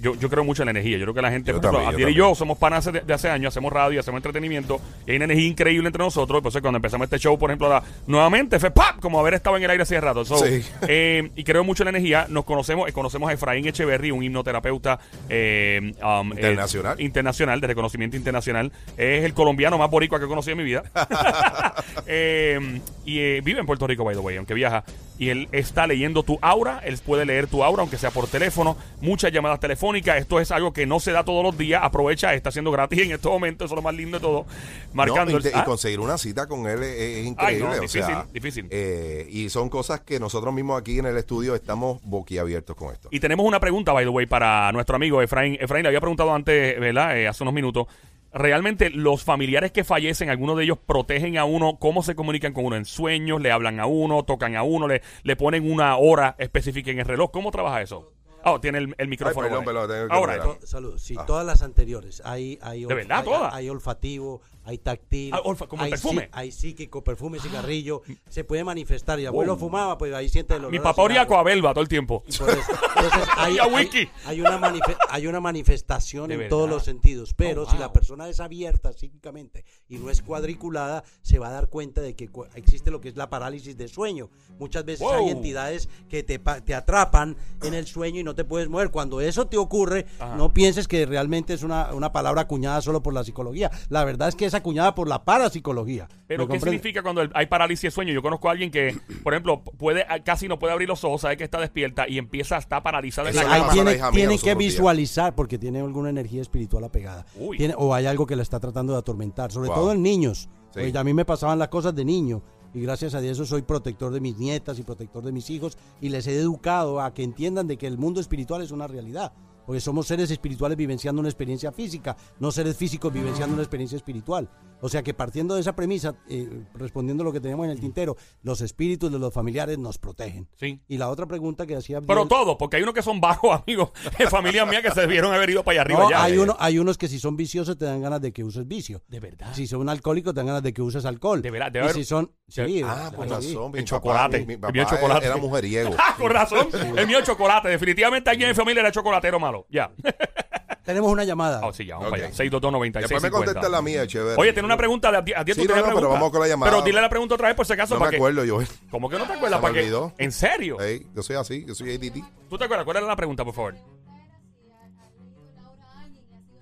yo, 0.00 0.14
yo 0.14 0.28
creo 0.28 0.44
mucho 0.44 0.62
en 0.62 0.66
la 0.66 0.70
energía. 0.70 0.96
Yo 0.98 1.04
creo 1.04 1.14
que 1.14 1.22
la 1.22 1.30
gente, 1.30 1.52
Yo 1.52 1.60
por 1.60 1.64
ejemplo, 1.64 1.78
también, 1.80 1.98
yo 1.98 2.06
Adiel 2.06 2.16
y 2.16 2.18
yo 2.18 2.34
somos 2.34 2.58
panas 2.58 2.84
de, 2.84 3.00
de 3.00 3.14
hace 3.14 3.28
años, 3.28 3.52
hacemos 3.52 3.72
radio, 3.72 4.00
hacemos 4.00 4.18
entretenimiento, 4.18 4.80
y 5.06 5.10
hay 5.10 5.16
una 5.16 5.26
energía 5.26 5.46
increíble 5.48 5.88
entre 5.88 6.02
nosotros. 6.02 6.38
Entonces, 6.38 6.62
cuando 6.62 6.76
empezamos 6.76 7.04
este 7.04 7.18
show, 7.18 7.38
por 7.38 7.50
ejemplo, 7.50 7.66
ahora, 7.66 7.82
nuevamente 8.06 8.58
fue 8.58 8.70
¡pap! 8.70 9.00
como 9.00 9.18
haber 9.20 9.34
estado 9.34 9.56
en 9.56 9.64
el 9.64 9.70
aire 9.70 9.82
hace 9.82 10.00
rato. 10.00 10.24
So, 10.24 10.38
Sí. 10.38 10.64
eh, 10.88 11.30
y 11.34 11.44
creo 11.44 11.64
mucho 11.64 11.82
en 11.82 11.86
la 11.86 11.90
energía. 11.90 12.26
Nos 12.28 12.44
conocemos, 12.44 12.88
eh, 12.88 12.92
conocemos 12.92 13.28
a 13.30 13.32
Efraín 13.32 13.66
Echeverry, 13.66 14.10
un 14.10 14.22
hipnoterapeuta 14.22 14.98
eh, 15.28 15.92
um, 16.02 16.32
Internacional. 16.32 17.00
internacional, 17.00 17.60
de 17.60 17.66
reconocimiento 17.66 18.16
internacional. 18.16 18.72
Es 18.96 19.24
el 19.24 19.34
colombiano 19.34 19.78
más 19.78 19.90
boricua 19.90 20.18
que 20.18 20.26
he 20.26 20.28
conocido 20.28 20.52
en 20.52 20.58
mi 20.58 20.64
vida. 20.64 20.84
Y 23.08 23.20
eh, 23.20 23.40
vive 23.42 23.60
en 23.60 23.64
Puerto 23.64 23.86
Rico, 23.86 24.04
by 24.04 24.14
the 24.14 24.20
way, 24.20 24.36
aunque 24.36 24.52
viaja. 24.52 24.84
Y 25.18 25.30
él 25.30 25.48
está 25.50 25.86
leyendo 25.86 26.22
tu 26.22 26.38
aura. 26.42 26.82
Él 26.84 26.98
puede 27.04 27.24
leer 27.24 27.46
tu 27.46 27.64
aura, 27.64 27.80
aunque 27.80 27.96
sea 27.96 28.10
por 28.10 28.26
teléfono. 28.28 28.76
Muchas 29.00 29.32
llamadas 29.32 29.60
telefónicas. 29.60 29.87
Esto 29.96 30.40
es 30.40 30.50
algo 30.50 30.72
que 30.72 30.86
no 30.86 31.00
se 31.00 31.12
da 31.12 31.24
todos 31.24 31.42
los 31.42 31.56
días. 31.58 31.80
Aprovecha, 31.82 32.34
está 32.34 32.50
siendo 32.50 32.70
gratis 32.70 33.00
en 33.00 33.12
estos 33.12 33.30
momentos. 33.32 33.66
Eso 33.66 33.74
es 33.74 33.76
lo 33.76 33.82
más 33.82 33.94
lindo 33.94 34.18
de 34.18 34.22
todo. 34.22 34.46
Marcando 34.92 35.32
No, 35.32 35.38
y, 35.38 35.42
te- 35.42 35.50
¿Ah? 35.54 35.64
conseguir 35.64 36.00
una 36.00 36.18
cita 36.18 36.46
con 36.46 36.66
él 36.66 36.82
es, 36.82 36.88
es 36.90 37.16
Ay, 37.18 37.26
increíble. 37.26 37.68
o 37.68 37.74
difícil, 37.74 38.02
sea, 38.04 38.26
difícil. 38.32 38.66
eh, 38.70 39.26
y 39.30 39.48
son 39.50 39.68
cosas 39.68 40.00
que 40.00 40.18
nosotros 40.20 40.52
mismos 40.54 40.80
aquí 40.80 40.98
en 40.98 41.06
el 41.06 41.16
estudio 41.16 41.54
estamos 41.54 42.00
boquiabiertos 42.04 42.76
con 42.76 42.92
esto. 42.92 43.08
Y 43.10 43.20
tenemos 43.20 43.46
una 43.46 43.60
pregunta, 43.60 43.92
by 43.92 44.04
the 44.04 44.10
way, 44.10 44.26
para 44.26 44.70
nuestro 44.72 44.96
amigo 44.96 45.22
Efraín. 45.22 45.56
Efraín 45.60 45.82
le 45.82 45.88
había 45.88 46.00
preguntado 46.00 46.34
antes, 46.34 46.78
¿verdad? 46.80 47.16
Eh, 47.18 47.28
hace 47.28 47.42
unos 47.42 47.54
minutos. 47.54 47.86
Realmente 48.30 48.90
los 48.90 49.24
familiares 49.24 49.72
que 49.72 49.84
fallecen, 49.84 50.28
algunos 50.28 50.56
de 50.58 50.64
ellos 50.64 50.76
protegen 50.84 51.38
a 51.38 51.46
uno, 51.46 51.78
¿cómo 51.78 52.02
se 52.02 52.14
comunican 52.14 52.52
con 52.52 52.66
uno? 52.66 52.76
¿En 52.76 52.84
sueños? 52.84 53.40
¿Le 53.40 53.50
hablan 53.50 53.80
a 53.80 53.86
uno? 53.86 54.22
¿Tocan 54.22 54.54
a 54.54 54.62
uno? 54.62 54.86
¿Le, 54.86 55.00
le 55.22 55.34
ponen 55.34 55.68
una 55.70 55.96
hora 55.96 56.36
específica 56.38 56.90
en 56.90 56.98
el 56.98 57.06
reloj? 57.06 57.30
¿Cómo 57.30 57.50
trabaja 57.50 57.80
eso? 57.80 58.12
Oh, 58.44 58.60
tiene 58.60 58.78
el, 58.78 58.94
el 58.98 59.08
micrófono. 59.08 59.46
Ay, 59.46 59.52
ahí. 59.52 59.64
perdón, 59.64 59.88
tengo 59.88 60.08
que 60.08 60.14
Ahora, 60.14 60.32
mirar. 60.34 60.58
To- 60.60 60.66
Salud. 60.66 60.98
Sí, 60.98 61.14
Ah. 61.18 61.26
todas 61.26 61.44
las 61.44 61.62
anteriores. 61.62 62.22
Hay, 62.24 62.58
hay, 62.62 62.84
¿De 62.84 62.94
verdad? 62.94 63.18
hay- 63.18 63.24
¿Todas? 63.24 63.54
Hay, 63.54 63.68
olfativo, 63.68 64.40
hay 64.68 64.78
táctil. 64.78 65.32
Ah, 65.34 65.40
olfa- 65.44 65.66
como 65.66 65.82
hay 65.82 65.90
perfume. 65.90 66.22
sí- 66.24 66.28
hay 66.32 66.52
psíquico, 66.52 67.02
perfume, 67.02 67.38
cigarrillo. 67.40 68.02
Se 68.28 68.44
puede 68.44 68.64
manifestar. 68.64 69.18
Y 69.18 69.24
abuelo 69.26 69.56
fumaba, 69.56 69.96
pues 69.96 70.12
ahí 70.12 70.28
siente 70.28 70.54
el 70.54 70.60
olor 70.60 70.72
mi 70.72 70.78
papá 70.78 71.02
olía 71.02 71.22
a 71.22 71.24
cigarro. 71.24 71.42
Coabelba 71.42 71.72
todo 71.72 71.82
el 71.82 71.88
tiempo. 71.88 72.22
Eso- 72.26 72.46
Entonces, 72.48 73.28
hay, 73.36 73.56
hay- 73.58 74.08
hay 74.26 74.40
una 74.42 74.58
manife- 74.60 74.96
hay 75.08 75.26
una 75.26 75.40
manifestación 75.40 76.30
en 76.32 76.48
todos 76.48 76.68
los 76.68 76.84
sentidos, 76.84 77.32
pero 77.34 77.62
Oh, 77.62 77.66
si 77.66 77.72
wow. 77.72 77.80
la 77.80 77.92
persona 77.92 78.28
es 78.28 78.40
abierta 78.40 78.92
psíquicamente 78.92 79.64
y 79.88 79.96
no 79.98 80.10
es 80.10 80.20
cuadriculada, 80.22 81.02
se 81.22 81.38
va 81.38 81.48
a 81.48 81.52
dar 81.52 81.68
cuenta 81.68 82.00
de 82.00 82.14
que 82.14 82.28
existe 82.54 82.90
lo 82.90 83.00
que 83.00 83.08
es 83.08 83.16
la 83.16 83.30
parálisis 83.30 83.76
de 83.76 83.88
sueño. 83.88 84.28
Muchas 84.58 84.84
veces 84.84 85.00
Wow. 85.06 85.14
hay 85.14 85.30
entidades 85.30 85.88
que 86.10 86.22
te, 86.22 86.38
te 86.38 86.74
atrapan 86.74 87.36
en 87.62 87.74
el 87.74 87.86
sueño 87.86 88.20
y 88.20 88.24
no 88.24 88.34
te 88.34 88.44
puedes 88.44 88.68
mover. 88.68 88.90
Cuando 88.90 89.20
eso 89.20 89.46
te 89.46 89.56
ocurre, 89.56 90.06
Ajá. 90.18 90.36
no 90.36 90.52
pienses 90.52 90.86
que 90.88 91.06
realmente 91.06 91.54
es 91.54 91.62
una, 91.62 91.94
una 91.94 92.12
palabra 92.12 92.42
acuñada 92.42 92.80
solo 92.82 93.02
por 93.02 93.14
la 93.14 93.24
psicología. 93.24 93.70
La 93.88 94.04
verdad 94.04 94.28
es 94.28 94.34
que 94.34 94.44
es 94.46 94.54
acuñada 94.58 94.94
por 94.94 95.08
la 95.08 95.24
parapsicología. 95.24 96.06
Pero 96.26 96.42
¿Me 96.42 96.46
¿qué 96.46 96.48
comprende? 96.58 96.76
significa 96.78 97.02
cuando 97.02 97.22
hay 97.34 97.46
parálisis 97.46 97.82
de 97.82 97.90
sueño? 97.90 98.12
Yo 98.12 98.22
conozco 98.22 98.48
a 98.48 98.52
alguien 98.52 98.70
que, 98.70 98.96
por 99.22 99.32
ejemplo, 99.34 99.62
puede 99.62 100.04
casi 100.24 100.46
no 100.48 100.58
puede 100.58 100.72
abrir 100.72 100.88
los 100.88 101.02
ojos, 101.04 101.22
sabe 101.22 101.36
que 101.36 101.44
está 101.44 101.58
despierta 101.60 102.06
y 102.08 102.18
empieza 102.18 102.56
a 102.56 102.58
estar 102.58 102.82
paralizada 102.82 103.30
en 103.30 103.36
Eso 103.36 103.44
la 103.44 103.48
cama. 103.50 103.66
la 103.84 104.10
tiene, 104.12 104.38
que 104.38 104.54
visualizar 104.54 105.34
porque 105.34 105.58
tiene 105.58 105.80
alguna 105.80 106.10
energía 106.10 106.42
espiritual 106.42 106.84
apegada. 106.84 107.24
Tiene, 107.56 107.74
o 107.76 107.94
hay 107.94 108.06
algo 108.06 108.26
que 108.26 108.36
le 108.36 108.42
está 108.42 108.60
tratando 108.60 108.92
de 108.92 108.98
atormentar, 108.98 109.50
sobre 109.50 109.68
Wow. 109.68 109.76
todo 109.76 109.92
en 109.92 110.02
niños. 110.02 110.48
Sí. 110.74 110.96
A 110.96 111.02
mí 111.04 111.14
me 111.14 111.24
pasaban 111.24 111.58
las 111.58 111.68
cosas 111.68 111.94
de 111.94 112.04
niño 112.04 112.42
y 112.74 112.80
gracias 112.82 113.14
a 113.14 113.20
Dios 113.20 113.38
soy 113.48 113.62
protector 113.62 114.12
de 114.12 114.20
mis 114.20 114.36
nietas 114.36 114.78
y 114.78 114.82
protector 114.82 115.24
de 115.24 115.32
mis 115.32 115.48
hijos 115.50 115.78
y 116.00 116.10
les 116.10 116.26
he 116.26 116.34
educado 116.36 117.00
a 117.00 117.14
que 117.14 117.22
entiendan 117.22 117.66
de 117.66 117.78
que 117.78 117.86
el 117.86 117.96
mundo 117.96 118.20
espiritual 118.20 118.60
es 118.62 118.70
una 118.70 118.86
realidad. 118.86 119.32
Porque 119.68 119.82
somos 119.82 120.06
seres 120.06 120.30
espirituales 120.30 120.78
vivenciando 120.78 121.20
una 121.20 121.28
experiencia 121.28 121.70
física, 121.70 122.16
no 122.40 122.50
seres 122.50 122.74
físicos 122.74 123.12
vivenciando 123.12 123.52
una 123.52 123.62
experiencia 123.62 123.96
espiritual. 123.96 124.48
O 124.80 124.88
sea 124.88 125.02
que 125.02 125.12
partiendo 125.14 125.54
de 125.54 125.60
esa 125.60 125.74
premisa, 125.74 126.14
eh, 126.28 126.48
respondiendo 126.74 127.22
a 127.22 127.24
lo 127.26 127.32
que 127.32 127.40
tenemos 127.40 127.64
en 127.64 127.70
el 127.72 127.80
tintero, 127.80 128.16
los 128.42 128.60
espíritus 128.60 129.10
de 129.10 129.18
los 129.18 129.34
familiares 129.34 129.78
nos 129.78 129.98
protegen. 129.98 130.48
Sí. 130.56 130.80
Y 130.88 130.98
la 130.98 131.08
otra 131.08 131.26
pregunta 131.26 131.66
que 131.66 131.74
hacía 131.76 132.00
Pero 132.00 132.22
Abdiel- 132.24 132.28
todo, 132.28 132.58
porque 132.58 132.76
hay 132.76 132.82
unos 132.82 132.94
que 132.94 133.02
son 133.02 133.20
bajos, 133.20 133.60
amigos, 133.66 133.90
de 134.18 134.26
familia 134.28 134.64
mía 134.66 134.80
que 134.82 134.90
se 134.90 135.00
debieron 135.00 135.32
haber 135.34 135.50
ido 135.50 135.64
para 135.64 135.72
allá 135.74 135.80
arriba 135.82 136.00
No, 136.04 136.10
ya. 136.10 136.22
hay, 136.22 136.38
uno, 136.38 136.56
hay 136.60 136.78
unos 136.78 136.96
que 136.98 137.08
si 137.08 137.18
son 137.18 137.36
viciosos 137.36 137.76
te 137.76 137.84
dan 137.86 138.00
ganas 138.02 138.20
de 138.20 138.32
que 138.32 138.44
uses 138.44 138.66
vicio. 138.68 139.02
De 139.08 139.20
verdad. 139.20 139.52
Si 139.54 139.66
son 139.66 139.88
alcohólicos 139.88 140.32
te 140.34 140.38
dan 140.40 140.46
ganas 140.46 140.62
de 140.62 140.72
que 140.72 140.82
uses 140.82 141.04
alcohol. 141.04 141.42
De 141.42 141.50
verdad, 141.50 141.68
y 141.68 141.72
debe 141.72 141.84
haber- 141.86 141.94
si 141.96 142.04
son... 142.04 142.32
Sí, 142.46 142.82
Ah, 142.84 143.10
por 143.14 143.28
razón. 143.28 143.72
mi 143.72 143.78
El 143.78 143.84
papá- 143.84 143.84
chocolate. 143.84 144.38
Mi, 144.40 144.46
mi 144.46 144.52
El 144.54 144.60
papá 144.60 144.72
mío 144.72 144.84
chocolate. 144.88 145.26
Era, 145.26 145.34
era 145.34 145.42
mujeriego. 145.42 145.90
Ah, 145.98 146.14
con 146.18 146.30
razón. 146.30 146.68
El 146.96 147.06
mío 147.06 147.20
chocolate. 147.22 147.68
Definitivamente 147.68 148.30
alguien 148.30 148.48
en 148.50 148.54
mi 148.54 148.56
familia 148.56 148.80
era 148.80 148.92
chocolatero 148.92 149.38
malo. 149.40 149.66
Ya. 149.70 149.90
Tenemos 150.88 151.12
una 151.12 151.22
llamada. 151.22 151.60
Oh, 151.64 151.70
sí, 151.70 151.84
ya, 151.84 151.96
vamos 151.96 152.06
Ok. 152.08 152.12
para 152.16 152.26
allá. 152.28 152.34
6229650. 152.34 153.00
Después 153.00 153.22
me 153.22 153.30
contesta 153.30 153.68
la 153.68 153.82
mía, 153.82 154.06
chévere. 154.06 154.36
Oye, 154.40 154.54
tiene 154.54 154.64
una 154.64 154.78
pregunta. 154.78 155.10
¿A 155.10 155.22
ti 155.22 155.32
Sí, 155.52 155.66
tú 155.66 155.68
no, 155.68 155.76
no, 155.76 155.82
pero 155.82 155.84
pregunta? 155.84 156.08
vamos 156.08 156.30
con 156.30 156.40
la 156.40 156.48
llamada. 156.48 156.72
Pero 156.72 156.82
dile 156.82 157.02
la 157.02 157.10
pregunta 157.10 157.34
otra 157.34 157.48
vez 157.48 157.56
por 157.56 157.66
si 157.66 157.74
acaso. 157.74 157.92
No 157.92 157.98
para 158.00 158.08
me 158.08 158.12
que- 158.12 158.16
acuerdo 158.16 158.42
yo. 158.46 158.58
¿Cómo 158.90 159.10
que 159.10 159.18
no 159.18 159.26
te 159.26 159.34
acuerdas? 159.34 159.50
Se 159.50 159.56
me 159.56 159.60
¿Para 159.62 159.74
qué? 159.74 159.80
olvidó. 159.80 160.14
¿En 160.16 160.32
serio? 160.32 160.80
Ey, 160.80 161.06
yo 161.14 161.22
soy 161.22 161.36
así, 161.36 161.62
yo 161.68 161.74
soy 161.74 161.94
ADT. 161.94 162.24
¿Tú 162.48 162.56
te 162.56 162.64
acuerdas? 162.64 162.86
¿Cuál 162.86 162.96
era 162.96 163.06
la 163.06 163.16
pregunta, 163.16 163.44
por 163.44 163.52
favor? 163.52 163.74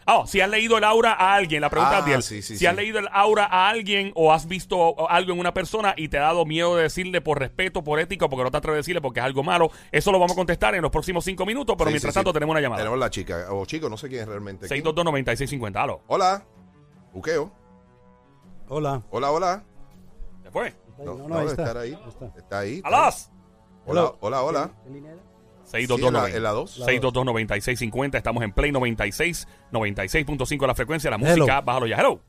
Ah, 0.08 0.22
si 0.24 0.40
has 0.40 0.48
leído 0.48 0.78
el 0.78 0.84
aura 0.84 1.12
a 1.14 1.34
alguien, 1.34 1.60
la 1.60 1.68
pregunta 1.68 1.96
Ah, 1.96 1.98
es 1.98 2.04
Diel. 2.04 2.22
sí, 2.22 2.36
sí, 2.40 2.54
si 2.54 2.58
sí. 2.60 2.66
has 2.66 2.76
leído 2.76 3.00
el 3.00 3.08
aura 3.12 3.44
a 3.44 3.68
alguien 3.68 4.12
o 4.14 4.32
has 4.32 4.46
visto 4.46 5.08
algo 5.10 5.32
en 5.32 5.40
una 5.40 5.52
persona 5.52 5.94
y 5.96 6.08
te 6.08 6.18
ha 6.18 6.22
dado 6.22 6.44
miedo 6.46 6.76
de 6.76 6.84
decirle 6.84 7.20
por 7.20 7.40
respeto, 7.40 7.82
por 7.82 7.98
ética, 7.98 8.28
porque 8.28 8.44
no 8.44 8.50
te 8.52 8.56
atreves 8.56 8.76
a 8.76 8.80
decirle 8.82 9.00
porque 9.00 9.18
es 9.18 9.26
algo 9.26 9.42
malo, 9.42 9.68
eso 9.90 10.12
lo 10.12 10.18
vamos 10.20 10.32
a 10.32 10.36
contestar 10.36 10.76
en 10.76 10.82
los 10.82 10.92
próximos 10.92 11.24
cinco 11.24 11.44
minutos, 11.44 11.74
pero 11.76 11.88
Sí, 11.90 11.94
mientras 11.94 12.14
sí, 12.14 12.18
tanto 12.18 12.30
sí. 12.30 12.34
tenemos 12.34 12.52
una 12.52 12.60
llamada. 12.60 12.82
Tenemos 12.82 12.98
la 13.00 13.10
chica, 13.10 13.46
o 13.50 13.66
chico, 13.66 13.88
no 13.88 13.96
sé 13.96 14.08
quién 14.08 14.20
es 14.22 14.28
realmente. 14.28 14.68
¿Quién? 14.68 14.84
6229650. 14.84 15.76
Aló. 15.82 16.02
Hola. 16.06 16.44
Buqueo. 17.12 17.50
Hola. 18.68 19.02
Hola, 19.10 19.30
hola. 19.32 19.64
¿Se 20.44 20.50
fue? 20.52 20.74
No, 20.98 21.04
No, 21.04 21.14
no, 21.14 21.28
no, 21.28 21.34
ahí 21.34 21.40
debe 21.40 21.50
está. 21.50 21.62
estar 21.64 21.76
ahí. 21.78 21.98
Está. 22.08 22.26
Está 22.38 22.58
ahí. 22.60 22.74
está 22.76 22.88
¡Alas! 22.88 23.28
ahí. 23.32 23.36
Hola, 23.86 24.12
hola, 24.20 24.42
hola. 24.42 24.70
¿Qué 24.84 24.98
era? 24.98 25.16
622 25.66 25.98
Sí, 25.98 26.07
en 26.07 26.12
la- 26.33 26.37
en 26.37 26.42
la 26.42 26.50
dos. 26.52 26.79
6229650. 26.87 28.16
Estamos 28.18 28.42
en 28.42 28.52
Play 28.52 28.72
96, 28.72 29.46
96.5 29.72 30.66
la 30.66 30.74
frecuencia, 30.74 31.11
la 31.11 31.16
Hello. 31.16 31.37
música, 31.37 31.61
bájalo 31.61 31.87
ya. 31.87 31.96
Hello. 31.98 32.20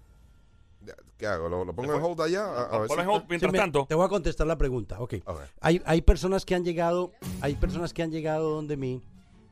¿Qué 1.18 1.26
hago? 1.26 1.50
¿Lo, 1.50 1.66
lo 1.66 1.74
pongo 1.74 1.96
en 1.96 2.02
hold 2.04 2.22
allá? 2.22 2.46
A, 2.46 2.64
a 2.76 2.78
ver 2.80 2.88
Ponlo 2.88 3.04
si- 3.04 3.10
en 3.10 3.16
hold 3.16 3.24
mientras 3.28 3.50
Sí, 3.50 3.54
me- 3.54 3.58
tanto. 3.58 3.86
Te 3.90 3.96
voy 3.96 4.06
a 4.06 4.10
contestar 4.10 4.46
la 4.46 4.56
pregunta. 4.58 5.00
Ok. 5.00 5.16
Ok. 5.26 5.40
Hay, 5.62 5.82
hay 5.86 6.02
personas 6.04 6.46
que 6.46 6.54
han 6.54 6.64
llegado, 6.64 7.12
hay 7.42 7.56
personas 7.56 7.92
que 7.92 8.04
han 8.04 8.12
llegado 8.12 8.52
donde 8.52 8.78
mí 8.78 9.02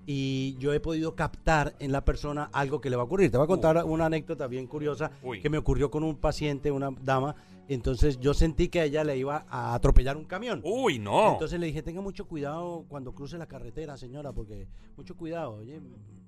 y 0.05 0.55
yo 0.59 0.73
he 0.73 0.79
podido 0.79 1.15
captar 1.15 1.73
en 1.79 1.91
la 1.91 2.05
persona 2.05 2.51
algo 2.53 2.81
que 2.81 2.91
le 2.91 2.95
va 2.95 3.01
a 3.01 3.05
ocurrir. 3.05 3.31
Te 3.31 3.37
voy 3.37 3.45
a 3.45 3.47
contar 3.47 3.83
una 3.83 4.05
anécdota 4.05 4.45
bien 4.45 4.67
curiosa 4.67 5.09
Uy. 5.23 5.41
que 5.41 5.49
me 5.49 5.57
ocurrió 5.57 5.89
con 5.89 6.03
un 6.03 6.15
paciente, 6.17 6.69
una 6.69 6.91
dama. 7.01 7.35
Entonces 7.67 8.19
yo 8.19 8.33
sentí 8.33 8.69
que 8.69 8.79
a 8.81 8.85
ella 8.85 9.03
le 9.03 9.17
iba 9.17 9.45
a 9.49 9.73
atropellar 9.73 10.17
un 10.17 10.25
camión. 10.25 10.61
Uy, 10.63 10.99
no. 10.99 11.33
Entonces 11.33 11.59
le 11.59 11.67
dije, 11.67 11.81
tenga 11.81 12.01
mucho 12.01 12.27
cuidado 12.27 12.85
cuando 12.87 13.13
cruce 13.13 13.37
la 13.37 13.47
carretera, 13.47 13.97
señora, 13.97 14.31
porque 14.33 14.67
mucho 14.97 15.15
cuidado, 15.17 15.55
oye, 15.55 15.81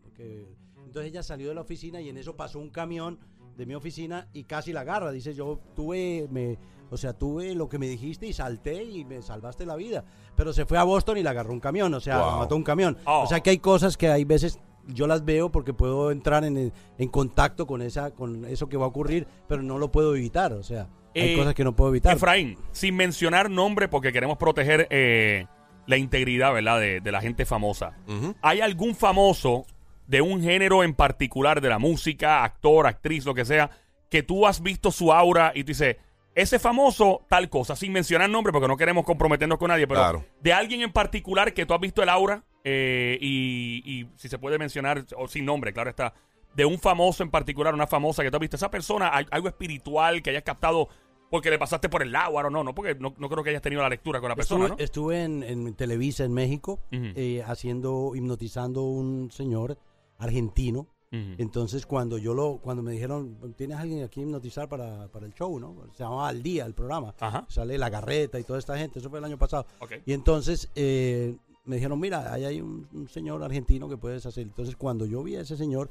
porque 0.04 0.47
entonces 0.86 1.12
ella 1.12 1.23
salió 1.23 1.50
de 1.50 1.56
la 1.56 1.62
oficina 1.62 2.02
y 2.02 2.10
en 2.10 2.17
eso 2.17 2.36
pasó 2.36 2.60
un 2.60 2.69
camión 2.69 3.19
de 3.56 3.65
mi 3.65 3.76
oficina 3.76 4.28
y 4.34 4.43
casi 4.45 4.73
la 4.73 4.82
agarra. 4.82 5.12
Dice, 5.12 5.34
yo 5.34 5.60
tuve, 5.76 6.28
me, 6.32 6.58
o 6.89 6.97
sea, 6.97 7.13
tuve 7.13 7.54
lo 7.56 7.69
que 7.69 7.78
me 7.78 7.88
dijiste 7.88 8.26
y 8.28 8.34
salté 8.34 8.84
y 8.84 9.04
me 9.06 9.21
salvaste 9.21 9.65
la 9.65 9.76
vida. 9.76 10.06
Pero 10.36 10.54
se 10.54 10.65
fue 10.65 10.78
a 10.78 10.84
Boston 10.84 11.17
y 11.17 11.23
la 11.23 11.32
agarró 11.32 11.54
un 11.54 11.60
camión, 11.60 11.93
o 11.93 12.00
sea, 12.00 12.19
Wow. 12.19 12.39
mató 12.39 12.56
un 12.56 12.63
camión. 12.63 12.97
Oh. 13.06 13.23
O 13.23 13.28
sea 13.28 13.41
que 13.41 13.50
hay 13.52 13.60
cosas 13.60 13.97
que 13.97 14.08
hay 14.10 14.23
veces 14.26 14.60
yo 14.88 15.06
las 15.06 15.26
veo 15.26 15.52
porque 15.52 15.73
puedo 15.73 16.12
entrar 16.12 16.45
en, 16.45 16.71
en 16.97 17.10
contacto 17.10 17.67
con 17.67 17.82
esa, 17.82 18.12
con 18.12 18.45
eso 18.45 18.69
que 18.69 18.78
va 18.78 18.86
a 18.86 18.89
ocurrir, 18.89 19.28
pero 19.47 19.62
no 19.62 19.78
lo 19.78 19.91
puedo 19.91 20.15
evitar, 20.15 20.54
o 20.54 20.63
sea. 20.63 20.88
Hay 21.21 21.34
Eh, 21.34 21.38
cosas 21.38 21.53
que 21.53 21.63
no 21.63 21.75
puedo 21.75 21.89
evitar. 21.91 22.15
Efraín, 22.15 22.58
sin 22.71 22.95
mencionar 22.95 23.49
nombre 23.49 23.88
porque 23.88 24.12
queremos 24.12 24.38
proteger 24.38 24.88
eh, 24.89 25.45
la 25.86 25.97
integridad, 25.97 26.53
¿verdad? 26.53 26.80
De, 26.80 26.99
de 27.01 27.12
la 27.12 27.21
gente 27.21 27.45
famosa. 27.45 27.97
¿Hay 28.41 28.62
algún 28.62 28.95
famoso 28.95 29.65
de 30.06 30.21
un 30.21 30.41
género 30.41 30.84
en 30.84 30.93
particular, 30.93 31.60
de 31.62 31.69
la 31.69 31.80
música, 31.80 32.43
actor, 32.43 32.88
actriz, 32.88 33.25
lo 33.25 33.34
que 33.34 33.45
sea, 33.45 33.69
que 34.10 34.23
tú 34.23 34.47
has 34.47 34.62
visto 34.62 34.91
su 34.91 35.12
aura 35.12 35.51
y 35.53 35.63
tú 35.63 35.67
dices, 35.67 35.97
ese 36.34 36.60
famoso 36.60 37.25
tal 37.27 37.49
cosa, 37.49 37.75
sin 37.75 37.91
mencionar 37.91 38.30
nombre 38.30 38.53
porque 38.53 38.67
no 38.67 38.77
queremos 38.77 39.03
comprometernos 39.06 39.58
con 39.58 39.69
nadie, 39.69 39.88
pero 39.88 39.99
Claro. 39.99 40.25
de 40.39 40.53
alguien 40.53 40.82
en 40.82 40.91
particular 40.93 41.53
que 41.53 41.65
tú 41.65 41.73
has 41.73 41.80
visto 41.82 42.03
el 42.03 42.10
aura 42.10 42.43
eh, 42.63 43.17
y, 43.19 43.82
y 43.86 44.08
si 44.15 44.30
se 44.30 44.38
puede 44.38 44.58
mencionar, 44.60 45.03
o 45.17 45.27
sin 45.27 45.45
nombre, 45.45 45.73
claro 45.73 45.89
está, 45.89 46.13
de 46.56 46.63
un 46.65 46.80
famoso 46.80 47.23
en 47.23 47.30
particular, 47.32 47.73
una 47.73 47.88
famosa 47.88 48.23
que 48.23 48.30
tú 48.32 48.38
has 48.38 48.41
visto, 48.41 48.56
esa 48.56 48.69
persona, 48.71 49.10
hay- 49.13 49.25
algo 49.32 49.47
espiritual 49.47 50.21
que 50.21 50.30
hayas 50.30 50.43
captado 50.43 50.89
porque 51.30 51.50
le 51.50 51.60
pasaste 51.60 51.90
por 51.90 52.02
el 52.04 52.16
agua 52.16 52.46
o 52.46 52.50
no, 52.50 52.63
no, 52.63 52.74
porque 52.74 52.96
no, 52.96 53.13
no 53.18 53.30
creo 53.30 53.44
que 53.44 53.50
hayas 53.52 53.62
tenido 53.62 53.82
la 53.82 53.90
lectura 53.90 54.20
con 54.20 54.30
la 54.30 54.36
persona, 54.36 54.66
Estuve, 54.66 54.78
¿no? 54.78 54.84
estuve 54.84 55.24
en, 55.24 55.44
en 55.44 55.74
Televisa 55.74 56.24
en 56.24 56.34
México 56.34 56.80
Ujú. 56.92 57.06
eh, 57.16 57.44
haciendo, 57.46 58.13
hipnotizando 58.16 58.84
un 58.84 59.30
señor 59.32 59.78
argentino. 60.18 60.88
Entonces 61.10 61.86
cuando 61.86 62.18
yo 62.18 62.34
lo, 62.34 62.58
cuando 62.58 62.84
me 62.84 62.92
dijeron, 62.92 63.38
tienes 63.56 63.78
alguien 63.78 64.04
aquí 64.04 64.20
a 64.20 64.24
hipnotizar 64.24 64.68
para, 64.68 65.08
para 65.08 65.26
el 65.26 65.34
show, 65.34 65.58
¿no? 65.58 65.74
Se 65.94 66.04
llamaba 66.04 66.28
Al 66.28 66.44
Día 66.44 66.66
el 66.66 66.74
programa. 66.74 67.16
Ajá. 67.20 67.46
Sale 67.48 67.78
La 67.78 67.90
Garreta 67.90 68.38
y 68.40 68.44
toda 68.44 68.60
esta 68.60 68.78
gente, 68.78 69.00
eso 69.00 69.10
fue 69.10 69.20
el 69.20 69.26
año 69.26 69.38
pasado. 69.38 69.66
Ok. 69.80 69.94
Y 70.06 70.12
entonces 70.12 70.70
eh, 70.76 71.38
me 71.63 71.78
dijeron, 71.78 71.98
mira, 72.00 72.34
ahí 72.34 72.44
hay 72.44 72.60
un, 72.60 72.90
un 72.94 73.08
señor 73.08 73.42
argentino 73.42 73.88
que 73.88 73.96
puedes 73.98 74.26
hacer. 74.26 74.44
Entonces 74.44 74.76
cuando 74.76 75.06
yo 75.06 75.24
vi 75.24 75.38
a 75.38 75.42
ese 75.42 75.56
señor, 75.56 75.90